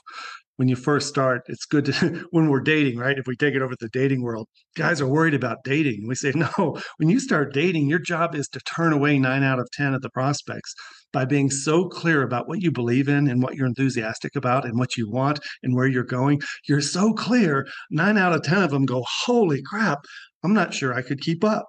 [0.61, 3.17] when you first start, it's good to when we're dating, right?
[3.17, 4.47] If we take it over to the dating world,
[4.77, 6.07] guys are worried about dating.
[6.07, 9.57] We say, no, when you start dating, your job is to turn away nine out
[9.57, 10.71] of 10 of the prospects
[11.11, 14.77] by being so clear about what you believe in and what you're enthusiastic about and
[14.77, 16.39] what you want and where you're going.
[16.69, 20.05] You're so clear, nine out of 10 of them go, holy crap,
[20.43, 21.65] I'm not sure I could keep up.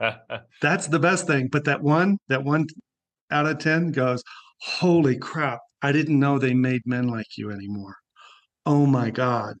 [0.60, 1.46] That's the best thing.
[1.52, 2.66] But that one, that one
[3.30, 4.24] out of 10 goes,
[4.62, 7.94] holy crap, I didn't know they made men like you anymore
[8.66, 9.56] oh my god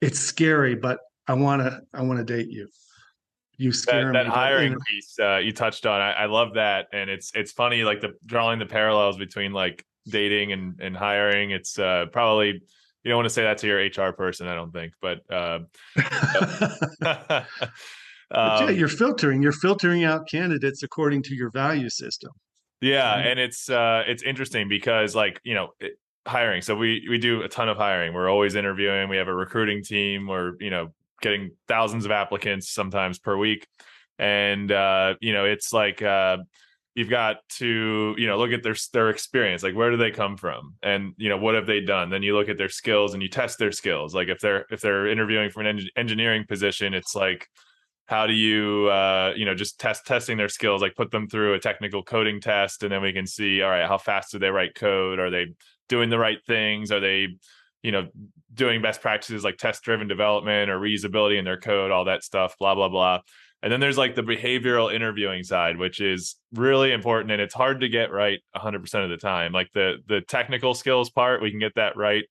[0.00, 2.68] it's scary but i want to i want to date you
[3.56, 6.86] you scare that, me that hiring piece uh, you touched on I, I, love that
[6.92, 11.50] and it's it's funny like the drawing the parallels between like dating and and hiring
[11.50, 12.62] it's uh, probably
[13.08, 15.60] you don't want to say that to your HR person, I don't think, but, uh,
[17.00, 17.46] but
[18.30, 19.42] yeah, um, you're filtering.
[19.42, 22.32] You're filtering out candidates according to your value system.
[22.80, 25.70] yeah, and it's uh, it's interesting because like you know
[26.28, 26.62] hiring.
[26.62, 28.14] So we we do a ton of hiring.
[28.14, 29.08] We're always interviewing.
[29.08, 30.26] We have a recruiting team.
[30.26, 33.66] We're you know getting thousands of applicants sometimes per week,
[34.18, 36.02] and uh, you know it's like.
[36.02, 36.38] Uh,
[36.94, 40.36] you've got to you know look at their their experience like where do they come
[40.36, 43.22] from and you know what have they done then you look at their skills and
[43.22, 46.94] you test their skills like if they're if they're interviewing for an en- engineering position
[46.94, 47.46] it's like
[48.08, 51.54] how do you uh you know just test testing their skills like put them through
[51.54, 54.50] a technical coding test and then we can see all right how fast do they
[54.50, 55.18] write code?
[55.18, 55.48] Are they
[55.88, 56.90] doing the right things?
[56.90, 57.28] Are they
[57.82, 58.08] you know
[58.52, 62.56] doing best practices like test driven development or reusability in their code all that stuff
[62.58, 63.20] blah blah blah.
[63.62, 67.80] And then there's like the behavioral interviewing side which is really important and it's hard
[67.80, 69.52] to get right 100% of the time.
[69.52, 72.24] Like the the technical skills part we can get that right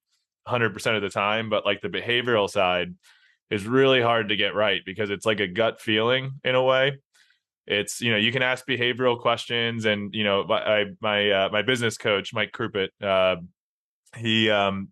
[0.47, 2.95] 100% of the time but like the behavioral side
[3.49, 6.99] is really hard to get right because it's like a gut feeling in a way.
[7.65, 11.61] It's you know you can ask behavioral questions and you know my my uh, my
[11.61, 13.41] business coach mike Krupit, uh,
[14.15, 14.89] he um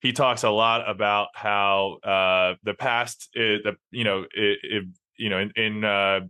[0.00, 4.84] he talks a lot about how uh the past is the you know it, it,
[5.16, 6.20] you know in in uh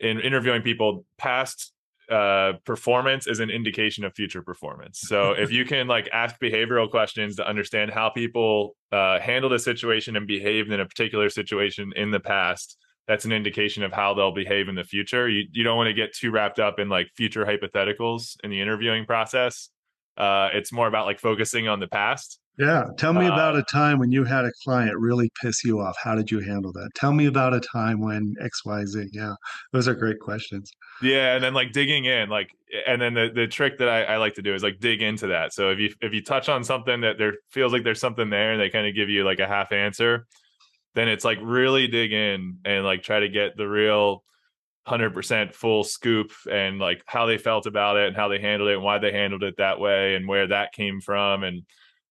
[0.00, 1.72] in interviewing people past
[2.10, 5.00] uh performance is an indication of future performance.
[5.00, 9.58] So if you can like ask behavioral questions to understand how people uh handled a
[9.58, 12.76] situation and behaved in a particular situation in the past
[13.08, 15.28] that's an indication of how they'll behave in the future.
[15.28, 18.60] You you don't want to get too wrapped up in like future hypotheticals in the
[18.60, 19.70] interviewing process.
[20.16, 22.84] Uh it's more about like focusing on the past Yeah.
[22.98, 25.96] Tell me Uh, about a time when you had a client really piss you off.
[26.02, 26.90] How did you handle that?
[26.94, 29.08] Tell me about a time when XYZ.
[29.12, 29.34] Yeah.
[29.72, 30.70] Those are great questions.
[31.00, 32.50] Yeah, and then like digging in, like,
[32.86, 35.28] and then the the trick that I, I like to do is like dig into
[35.28, 35.52] that.
[35.52, 38.52] So if you if you touch on something that there feels like there's something there,
[38.52, 40.26] and they kind of give you like a half answer,
[40.94, 44.22] then it's like really dig in and like try to get the real
[44.86, 48.68] hundred percent full scoop and like how they felt about it and how they handled
[48.70, 51.62] it and why they handled it that way and where that came from and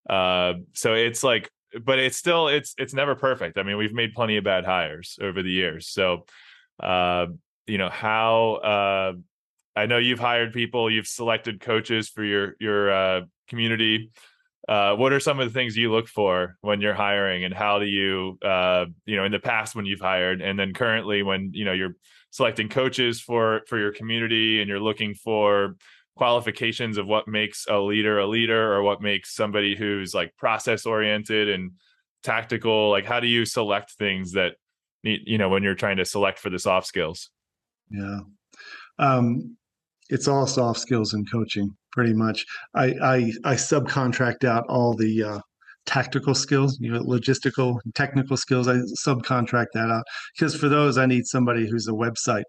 [0.10, 1.50] uh so it's like
[1.84, 3.58] but it's still it's it's never perfect.
[3.58, 5.88] I mean we've made plenty of bad hires over the years.
[5.88, 6.26] So
[6.82, 7.28] uh
[7.68, 9.14] you know how uh
[9.76, 14.12] i know you've hired people you've selected coaches for your your uh community.
[14.68, 17.80] Uh what are some of the things you look for when you're hiring and how
[17.80, 21.52] do you uh you know in the past when you've hired and then currently when
[21.54, 21.96] you know you're
[22.32, 25.76] selecting coaches for for your community and you're looking for
[26.16, 30.86] qualifications of what makes a leader a leader or what makes somebody who's like process
[30.86, 31.72] oriented and
[32.24, 34.54] tactical like how do you select things that
[35.04, 37.30] need you know when you're trying to select for the soft skills
[37.90, 38.20] Yeah.
[39.00, 39.58] Um,
[40.10, 42.46] it's all soft skills in coaching, pretty much.
[42.76, 45.40] I, I, I subcontract out all the uh,
[45.86, 48.68] tactical skills, you know, logistical, technical skills.
[48.68, 50.04] I subcontract that out
[50.36, 52.44] because for those, I need somebody who's a website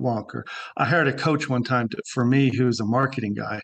[0.00, 0.42] wonker.
[0.76, 3.60] I hired a coach one time to, for me who's a marketing guy,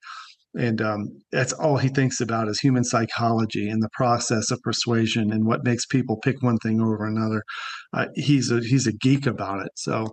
[0.56, 5.32] and um, that's all he thinks about is human psychology and the process of persuasion
[5.32, 7.42] and what makes people pick one thing over another.
[7.92, 9.72] Uh, he's a he's a geek about it.
[9.74, 10.08] So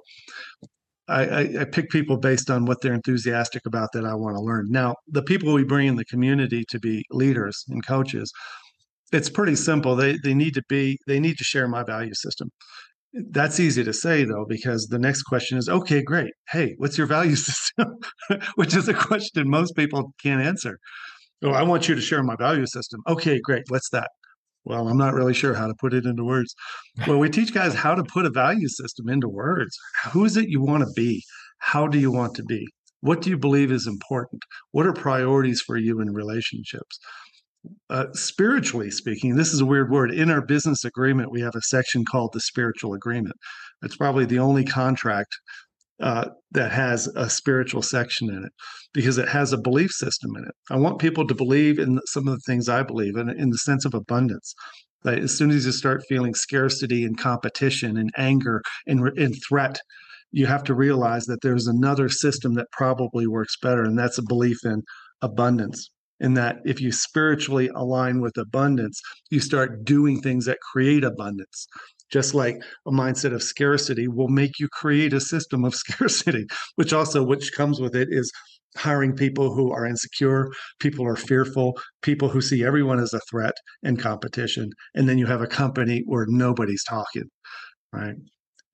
[1.07, 4.41] I, I, I pick people based on what they're enthusiastic about that I want to
[4.41, 4.67] learn.
[4.69, 8.31] Now, the people we bring in the community to be leaders and coaches,
[9.11, 9.95] it's pretty simple.
[9.95, 12.49] They they need to be they need to share my value system.
[13.13, 16.31] That's easy to say though, because the next question is, okay, great.
[16.49, 17.97] Hey, what's your value system?
[18.55, 20.79] Which is a question most people can't answer.
[21.43, 23.01] Oh, I want you to share my value system.
[23.07, 23.63] Okay, great.
[23.69, 24.09] What's that?
[24.63, 26.53] Well, I'm not really sure how to put it into words.
[27.07, 29.75] Well, we teach guys how to put a value system into words.
[30.11, 31.23] Who is it you want to be?
[31.57, 32.67] How do you want to be?
[33.01, 34.43] What do you believe is important?
[34.71, 36.99] What are priorities for you in relationships?
[37.89, 40.11] Uh, spiritually speaking, this is a weird word.
[40.11, 43.35] In our business agreement, we have a section called the spiritual agreement.
[43.83, 45.35] It's probably the only contract
[46.01, 48.51] uh, that has a spiritual section in it
[48.93, 50.55] because it has a belief system in it.
[50.71, 53.57] I want people to believe in some of the things I believe in, in the
[53.59, 54.55] sense of abundance.
[55.03, 59.79] That as soon as you start feeling scarcity and competition and anger and, and threat,
[60.31, 64.23] you have to realize that there's another system that probably works better, and that's a
[64.23, 64.81] belief in
[65.21, 65.90] abundance.
[66.21, 71.67] In that, if you spiritually align with abundance, you start doing things that create abundance.
[72.11, 76.93] Just like a mindset of scarcity will make you create a system of scarcity which
[76.93, 78.31] also which comes with it is
[78.77, 80.47] hiring people who are insecure
[80.79, 83.53] people are fearful people who see everyone as a threat
[83.83, 87.29] and competition and then you have a company where nobody's talking
[87.91, 88.15] right?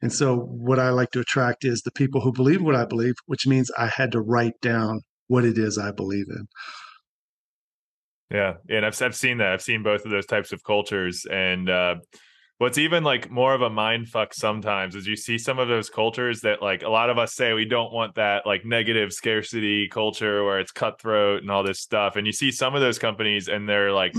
[0.02, 3.16] And so what i like to attract is the people who believe what i believe
[3.26, 6.46] which means i had to write down what it is i believe in
[8.32, 9.54] Yeah, and I've I've seen that.
[9.54, 11.96] I've seen both of those types of cultures, and uh,
[12.58, 15.90] what's even like more of a mind fuck sometimes is you see some of those
[15.90, 19.88] cultures that like a lot of us say we don't want that like negative scarcity
[19.88, 23.48] culture where it's cutthroat and all this stuff, and you see some of those companies
[23.48, 24.14] and they're like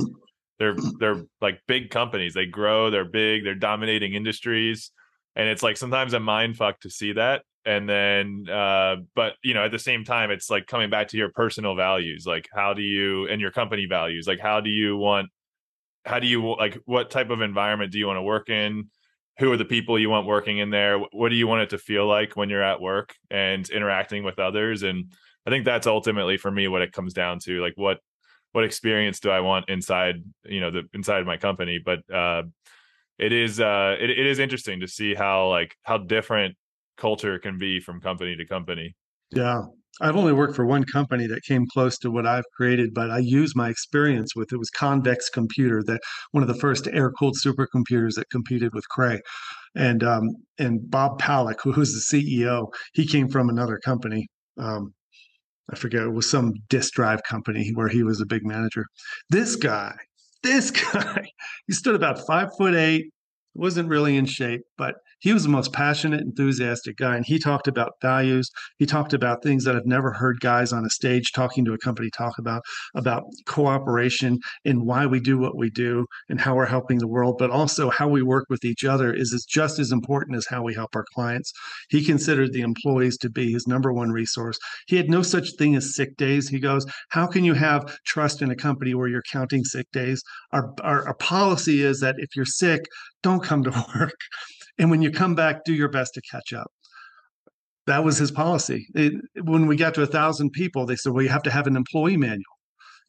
[0.58, 2.32] they're they're like big companies.
[2.32, 4.90] They grow, they're big, they're dominating industries,
[5.36, 9.52] and it's like sometimes a mind fuck to see that and then uh but you
[9.52, 12.72] know at the same time it's like coming back to your personal values like how
[12.72, 15.28] do you and your company values like how do you want
[16.08, 18.88] how do you like what type of environment do you want to work in?
[19.38, 20.98] Who are the people you want working in there?
[20.98, 24.38] What do you want it to feel like when you're at work and interacting with
[24.38, 24.82] others?
[24.82, 25.12] And
[25.46, 28.00] i think that's ultimately for me what it comes down to like what
[28.52, 31.78] what experience do i want inside you know the inside my company?
[31.84, 32.44] But uh
[33.18, 36.56] it is uh it, it is interesting to see how like how different
[36.98, 38.94] culture can be from company to company.
[39.30, 39.62] Yeah.
[40.00, 43.18] I've only worked for one company that came close to what I've created, but I
[43.18, 48.14] use my experience with it was Convex Computer, that one of the first air-cooled supercomputers
[48.14, 49.20] that competed with Cray.
[49.74, 50.28] And um,
[50.58, 54.28] and Bob Paluck, who was the CEO, he came from another company.
[54.56, 54.94] Um,
[55.70, 58.86] I forget it was some disk drive company where he was a big manager.
[59.30, 59.94] This guy,
[60.42, 61.26] this guy,
[61.66, 63.10] he stood about five foot eight,
[63.54, 67.16] wasn't really in shape, but he was the most passionate, enthusiastic guy.
[67.16, 68.50] And he talked about values.
[68.78, 71.78] He talked about things that I've never heard guys on a stage talking to a
[71.78, 72.62] company talk about,
[72.94, 77.36] about cooperation and why we do what we do and how we're helping the world,
[77.38, 80.74] but also how we work with each other is just as important as how we
[80.74, 81.52] help our clients.
[81.90, 84.58] He considered the employees to be his number one resource.
[84.86, 86.48] He had no such thing as sick days.
[86.48, 90.22] He goes, How can you have trust in a company where you're counting sick days?
[90.52, 92.82] Our, our, our policy is that if you're sick,
[93.22, 94.16] don't come to work.
[94.78, 96.70] And when you come back, do your best to catch up.
[97.86, 98.86] That was his policy.
[98.94, 101.66] It, when we got to a thousand people, they said, well, you have to have
[101.66, 102.44] an employee manual.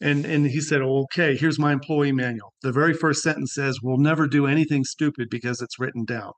[0.01, 2.53] And, and he said, okay, here's my employee manual.
[2.61, 6.31] The very first sentence says, we'll never do anything stupid because it's written down.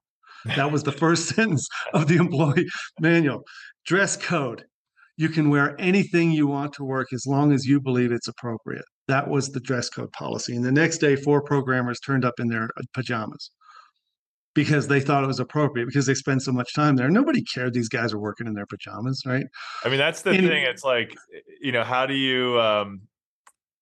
[0.56, 2.68] That was the first sentence of the employee
[3.00, 3.44] manual.
[3.86, 4.66] Dress code.
[5.18, 8.86] You can wear anything you want to work as long as you believe it's appropriate.
[9.08, 10.56] That was the dress code policy.
[10.56, 13.52] And the next day, four programmers turned up in their pajamas
[14.54, 17.10] because they thought it was appropriate because they spend so much time there.
[17.10, 19.46] Nobody cared these guys are working in their pajamas, right?
[19.84, 20.64] I mean, that's the and, thing.
[20.64, 21.16] It's like,
[21.62, 23.02] you know, how do you um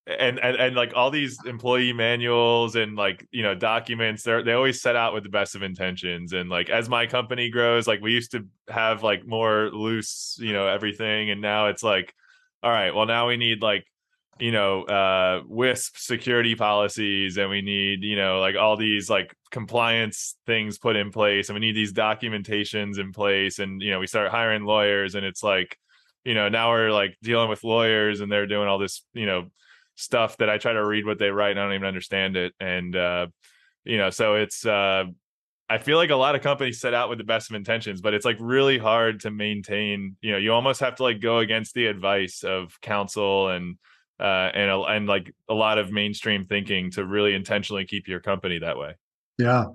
[0.08, 4.54] and, and and like all these employee manuals and like you know documents they they
[4.54, 8.02] always set out with the best of intentions and like as my company grows like
[8.02, 12.14] we used to have like more loose you know everything and now it's like
[12.64, 13.86] all right well now we need like
[14.40, 19.36] you know uh WISP security policies and we need you know like all these like
[19.52, 24.00] compliance things put in place and we need these documentations in place and you know
[24.00, 25.78] we start hiring lawyers and it's like
[26.24, 29.48] you know now we're like dealing with lawyers and they're doing all this you know
[29.96, 32.54] stuff that i try to read what they write and i don't even understand it
[32.60, 33.28] and uh
[33.84, 35.04] you know so it's uh
[35.72, 38.16] I feel like a lot of companies set out with the best of intentions, but
[38.16, 40.18] it's like really hard to maintain.
[40.20, 43.78] You know, you almost have to like go against the advice of counsel and
[44.20, 48.60] uh, and and like a lot of mainstream thinking to really intentionally keep your company
[48.60, 48.96] that way.
[49.40, 49.68] Yeah,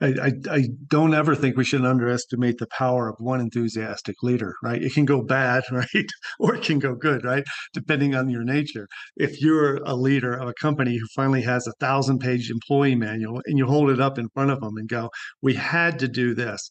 [0.00, 4.54] I, I, I don't ever think we should underestimate the power of one enthusiastic leader.
[4.60, 6.06] Right, it can go bad, right,
[6.40, 8.88] or it can go good, right, depending on your nature.
[9.16, 13.56] If you're a leader of a company who finally has a thousand-page employee manual and
[13.56, 16.68] you hold it up in front of them and go, "We had to do this,"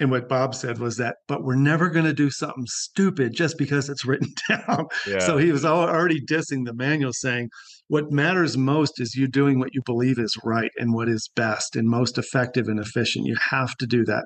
[0.00, 3.56] And what Bob said was that, but we're never going to do something stupid just
[3.56, 4.86] because it's written down.
[5.06, 5.20] Yeah.
[5.20, 7.48] So he was already dissing the manual, saying,
[7.88, 11.76] what matters most is you doing what you believe is right and what is best
[11.76, 13.26] and most effective and efficient.
[13.26, 14.24] You have to do that.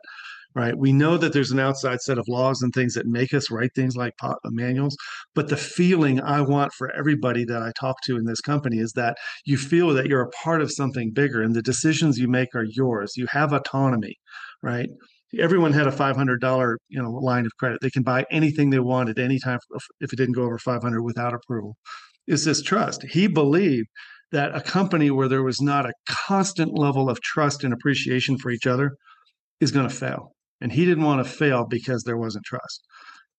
[0.55, 0.77] Right.
[0.77, 3.71] We know that there's an outside set of laws and things that make us write
[3.77, 4.97] things like uh, manuals.
[5.35, 8.93] But the feeling I want for everybody that I talk to in this company is
[8.93, 12.55] that you feel that you're a part of something bigger and the decisions you make
[12.55, 13.13] are yours.
[13.15, 14.17] You have autonomy.
[14.63, 14.89] Right
[15.39, 17.81] everyone had a $500 you know line of credit.
[17.81, 19.59] They can buy anything they want at any time
[20.01, 21.77] if it didn't go over 500 without approval.
[22.27, 23.05] Is this trust.
[23.05, 23.89] He believed
[24.33, 28.51] that a company where there was not a constant level of trust and appreciation for
[28.51, 28.93] each other
[29.61, 30.33] is going to fail.
[30.61, 32.83] And he didn't want to fail because there wasn't trust.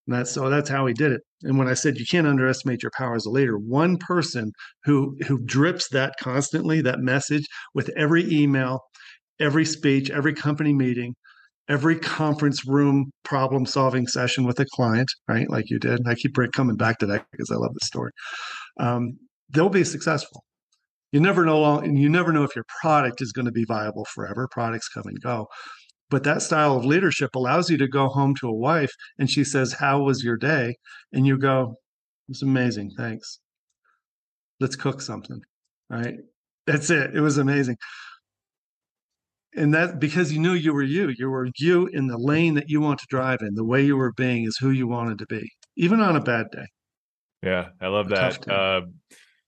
[0.08, 1.22] And that's so that's how he did it.
[1.44, 4.52] And when i said you can't underestimate your power as a leader one person
[4.84, 8.82] who who drips that constantly that message with every email
[9.40, 11.14] every speech every company meeting
[11.70, 15.49] every conference room problem solving session with a client, right?
[15.49, 16.01] Like you did.
[16.07, 18.11] I keep coming back to that because I love the story.
[18.80, 19.17] Um,
[19.51, 20.43] they'll be successful.
[21.11, 23.65] You never know, long, and you never know if your product is going to be
[23.65, 24.47] viable forever.
[24.51, 25.47] Products come and go.
[26.09, 29.43] But that style of leadership allows you to go home to a wife and she
[29.43, 30.76] says, How was your day?
[31.13, 31.76] And you go,
[32.30, 32.91] It's amazing.
[32.97, 33.39] Thanks.
[34.59, 35.39] let's cook something.
[35.89, 36.15] Right.
[36.67, 37.15] That's it.
[37.15, 37.78] It was amazing.
[39.56, 42.70] And that because you knew you were you, you were you in the lane that
[42.70, 43.56] you want to drive in.
[43.56, 46.52] The way you were being is who you wanted to be, even on a bad
[46.52, 46.68] day.
[47.41, 48.47] Yeah, I love that.
[48.47, 48.82] Uh,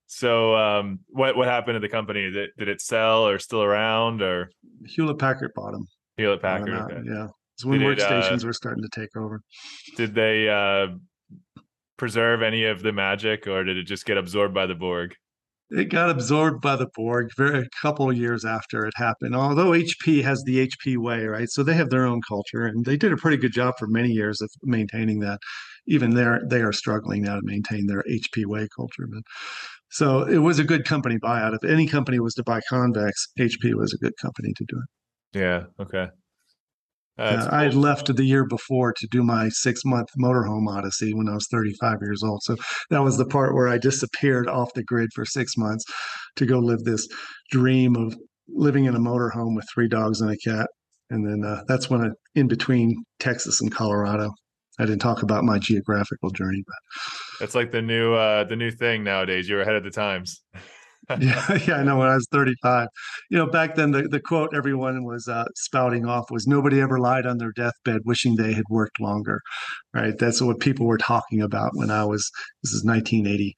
[0.08, 2.32] so, um, what what happened to the company?
[2.32, 4.50] Did, did it sell or still around or
[4.86, 5.86] Hewlett Packard bought them?
[6.18, 7.02] Hewlett Packard, okay.
[7.06, 7.28] yeah.
[7.56, 9.42] It's when did workstations it, uh, were starting to take over.
[9.98, 10.88] Did they uh,
[11.98, 15.16] preserve any of the magic, or did it just get absorbed by the Borg?
[15.74, 19.36] It got absorbed by the Borg very a couple of years after it happened.
[19.36, 21.50] Although HP has the HP way, right?
[21.50, 24.10] So they have their own culture, and they did a pretty good job for many
[24.10, 25.40] years of maintaining that.
[25.88, 29.08] Even there, they are struggling now to maintain their HP way culture.
[29.10, 29.24] But
[29.90, 31.58] so it was a good company buyout.
[31.62, 35.40] If any company was to buy Convex, HP was a good company to do it.
[35.40, 35.64] Yeah.
[35.80, 36.08] Okay.
[37.22, 41.30] Uh, I had left the year before to do my six month motorhome odyssey when
[41.30, 42.42] I was 35 years old.
[42.44, 42.56] So
[42.90, 45.86] that was the part where I disappeared off the grid for six months
[46.38, 47.08] to go live this
[47.52, 48.16] dream of
[48.48, 50.68] living in a motorhome with three dogs and a cat.
[51.12, 54.32] And then uh, that's when I, in between Texas and Colorado,
[54.80, 57.04] I didn't talk about my geographical journey, but
[57.40, 59.48] that's like the new uh, the new thing nowadays.
[59.48, 60.42] You're ahead of the times.
[61.10, 61.98] yeah, yeah, I know.
[61.98, 62.88] When I was 35,
[63.30, 67.00] you know, back then the, the quote everyone was uh, spouting off was "Nobody ever
[67.00, 69.42] lied on their deathbed wishing they had worked longer."
[69.94, 70.18] Right?
[70.18, 72.30] That's what people were talking about when I was.
[72.64, 73.56] This is 1980.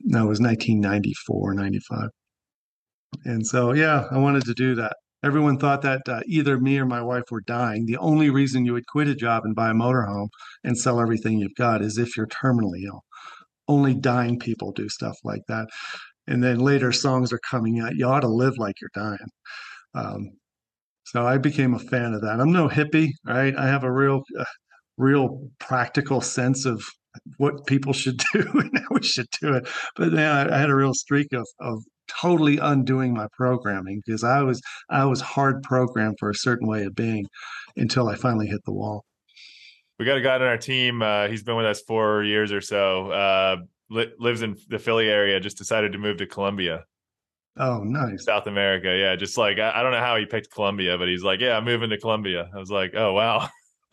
[0.00, 2.08] No, it was 1994, 95.
[3.24, 4.96] And so, yeah, I wanted to do that.
[5.24, 7.86] Everyone thought that uh, either me or my wife were dying.
[7.86, 10.28] The only reason you would quit a job and buy a motorhome
[10.62, 13.02] and sell everything you've got is if you're terminally ill.
[13.66, 15.68] Only dying people do stuff like that
[16.26, 17.96] and then later songs are coming out.
[17.96, 19.28] You ought to live like you're dying.
[19.94, 20.30] Um,
[21.04, 22.40] so I became a fan of that.
[22.40, 23.56] I'm no hippie, right?
[23.56, 24.44] I have a real, uh,
[24.96, 26.82] real practical sense of
[27.38, 29.68] what people should do and how we should do it.
[29.94, 34.24] But then I, I had a real streak of, of totally undoing my programming because
[34.24, 34.60] I was
[34.90, 37.26] I was hard programmed for a certain way of being
[37.76, 39.04] until I finally hit the wall.
[39.98, 41.02] We got a guy on our team.
[41.02, 43.10] Uh, he's been with us four years or so.
[43.10, 43.56] Uh,
[43.90, 46.84] li- lives in the Philly area, just decided to move to Colombia.
[47.58, 48.24] Oh, nice.
[48.24, 48.94] South America.
[48.96, 49.16] Yeah.
[49.16, 51.64] Just like, I, I don't know how he picked Colombia, but he's like, yeah, I'm
[51.64, 52.50] moving to Colombia.
[52.54, 53.48] I was like, oh, wow.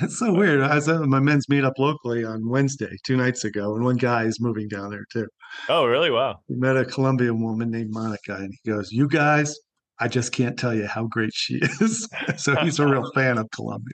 [0.00, 0.60] That's so weird.
[0.62, 4.24] I was at my men's meetup locally on Wednesday, two nights ago, and one guy
[4.24, 5.26] is moving down there too.
[5.68, 6.10] Oh, really?
[6.10, 6.38] Wow.
[6.48, 9.56] We met a Colombian woman named Monica, and he goes, You guys,
[9.98, 12.08] I just can't tell you how great she is.
[12.36, 13.92] so he's a real fan of Colombia.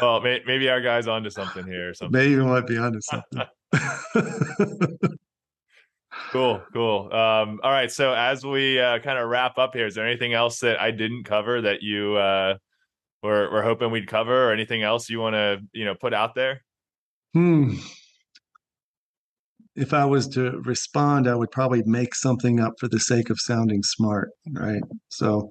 [0.00, 2.18] Well, may, maybe our guy's onto something here or something.
[2.18, 3.42] Maybe we might be onto something.
[6.30, 7.12] cool, cool.
[7.12, 7.90] Um, all right.
[7.90, 10.90] So as we uh, kind of wrap up here, is there anything else that I
[10.90, 12.56] didn't cover that you uh,
[13.22, 16.34] were, were hoping we'd cover, or anything else you want to you know put out
[16.34, 16.62] there?
[17.34, 17.76] Hmm.
[19.74, 23.38] If I was to respond, I would probably make something up for the sake of
[23.38, 24.80] sounding smart, right?
[25.10, 25.50] So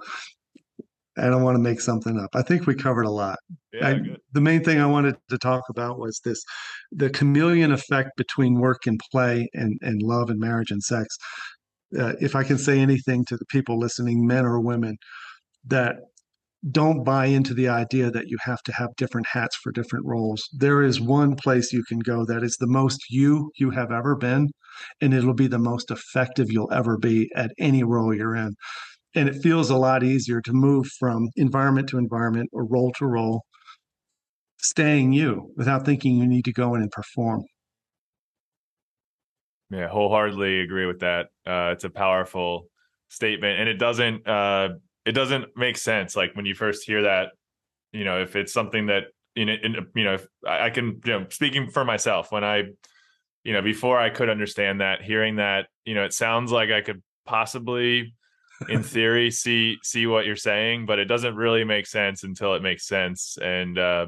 [1.17, 2.29] I don't want to make something up.
[2.33, 3.39] I think we covered a lot.
[3.73, 3.99] Yeah, I,
[4.33, 6.43] the main thing I wanted to talk about was this
[6.91, 11.15] the chameleon effect between work and play and, and love and marriage and sex.
[11.97, 14.97] Uh, if I can say anything to the people listening, men or women,
[15.65, 15.95] that
[16.71, 20.43] don't buy into the idea that you have to have different hats for different roles.
[20.51, 24.15] There is one place you can go that is the most you you have ever
[24.15, 24.49] been,
[24.99, 28.55] and it'll be the most effective you'll ever be at any role you're in
[29.15, 33.05] and it feels a lot easier to move from environment to environment or role to
[33.05, 33.43] role
[34.57, 37.43] staying you without thinking you need to go in and perform.
[39.71, 41.27] Yeah wholeheartedly agree with that.
[41.45, 42.67] Uh, it's a powerful
[43.09, 44.69] statement and it doesn't uh,
[45.05, 47.29] it doesn't make sense like when you first hear that
[47.91, 49.03] you know if it's something that
[49.45, 52.63] know in, you know if I can you know speaking for myself when i
[53.43, 56.81] you know before i could understand that hearing that you know it sounds like i
[56.81, 58.13] could possibly
[58.69, 62.61] in theory see see what you're saying but it doesn't really make sense until it
[62.61, 64.05] makes sense and uh,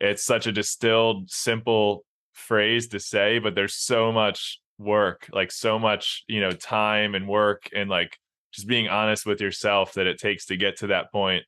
[0.00, 5.78] it's such a distilled simple phrase to say but there's so much work like so
[5.78, 8.16] much you know time and work and like
[8.52, 11.44] just being honest with yourself that it takes to get to that point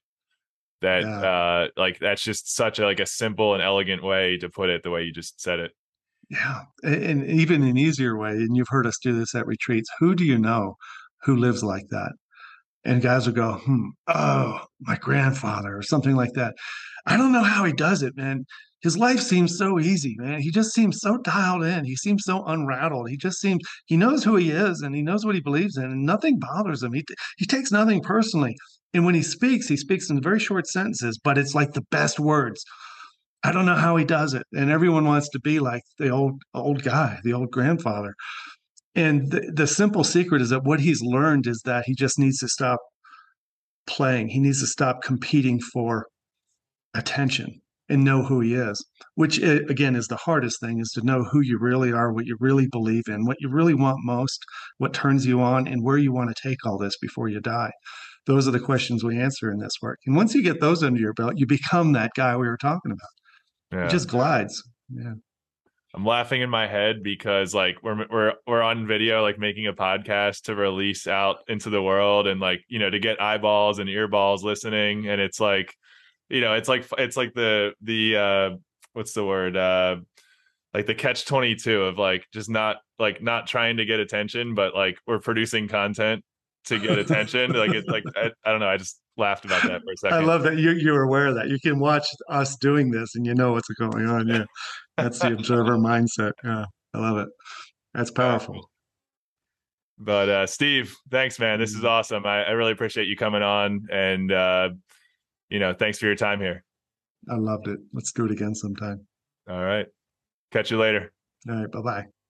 [0.83, 1.21] that yeah.
[1.21, 4.83] uh like that's just such a like a simple and elegant way to put it
[4.83, 5.73] the way you just said it
[6.29, 10.15] yeah and even an easier way and you've heard us do this at retreats who
[10.15, 10.77] do you know
[11.25, 12.13] who lives like that.
[12.85, 16.55] And guys will go, hmm, oh, my grandfather or something like that.
[17.07, 18.45] I don't know how he does it, man.
[18.83, 20.41] His life seems so easy, man.
[20.41, 21.85] He just seems so dialed in.
[21.85, 23.09] He seems so unrattled.
[23.09, 25.85] He just seems he knows who he is and he knows what he believes in,
[25.85, 26.93] and nothing bothers him.
[26.93, 27.05] He
[27.39, 28.57] he takes nothing personally.
[28.93, 32.19] And when he speaks, he speaks in very short sentences, but it's like the best
[32.19, 32.65] words.
[33.45, 34.45] I don't know how he does it.
[34.53, 38.15] And everyone wants to be like the old old guy, the old grandfather.
[38.95, 42.39] And the, the simple secret is that what he's learned is that he just needs
[42.39, 42.81] to stop
[43.87, 44.29] playing.
[44.29, 46.07] He needs to stop competing for
[46.95, 48.85] attention and know who he is,
[49.17, 52.27] which eh, again is the hardest thing is to know who you really are, what
[52.27, 54.43] you really believe in, what you really want most,
[54.79, 57.73] what turns you on, and where you want to take all this before you die.
[58.27, 59.99] Those are the questions we answer in this work.
[60.07, 62.93] And once you get those under your belt, you become that guy we were talking
[62.93, 63.79] about.
[63.79, 63.87] Yeah.
[63.87, 64.63] It just glides.
[64.89, 65.15] Yeah.
[65.95, 69.75] I'm laughing in my head because like we're we're we're on video like making a
[69.75, 73.91] podcast to release out into the world and like you know to get eyeballs and
[73.91, 75.07] earballs listening.
[75.09, 75.75] And it's like
[76.31, 78.51] you know it's like it's like the the uh
[78.95, 79.55] what's the word?
[79.57, 79.97] Uh
[80.73, 84.75] like the catch 22 of like just not like not trying to get attention but
[84.75, 86.25] like we're producing content
[86.65, 87.53] to get attention.
[87.53, 90.19] Like it's like I, I don't know i just laughed about that for a second
[90.19, 93.27] i love that you you're aware of that you can watch us doing this and
[93.27, 94.45] you know what's going on yeah
[94.97, 97.29] that's the observer mindset yeah i love it
[97.93, 98.71] that's powerful
[99.99, 103.87] but uh steve thanks man this is awesome i, I really appreciate you coming on
[103.91, 104.71] and uh
[105.53, 106.65] you know, thanks for your time here.
[107.31, 107.79] I loved it.
[107.93, 109.07] Let's do it again sometime.
[109.49, 109.87] All right.
[110.51, 111.13] Catch you later.
[111.47, 111.71] All right.
[111.71, 112.22] Bye bye.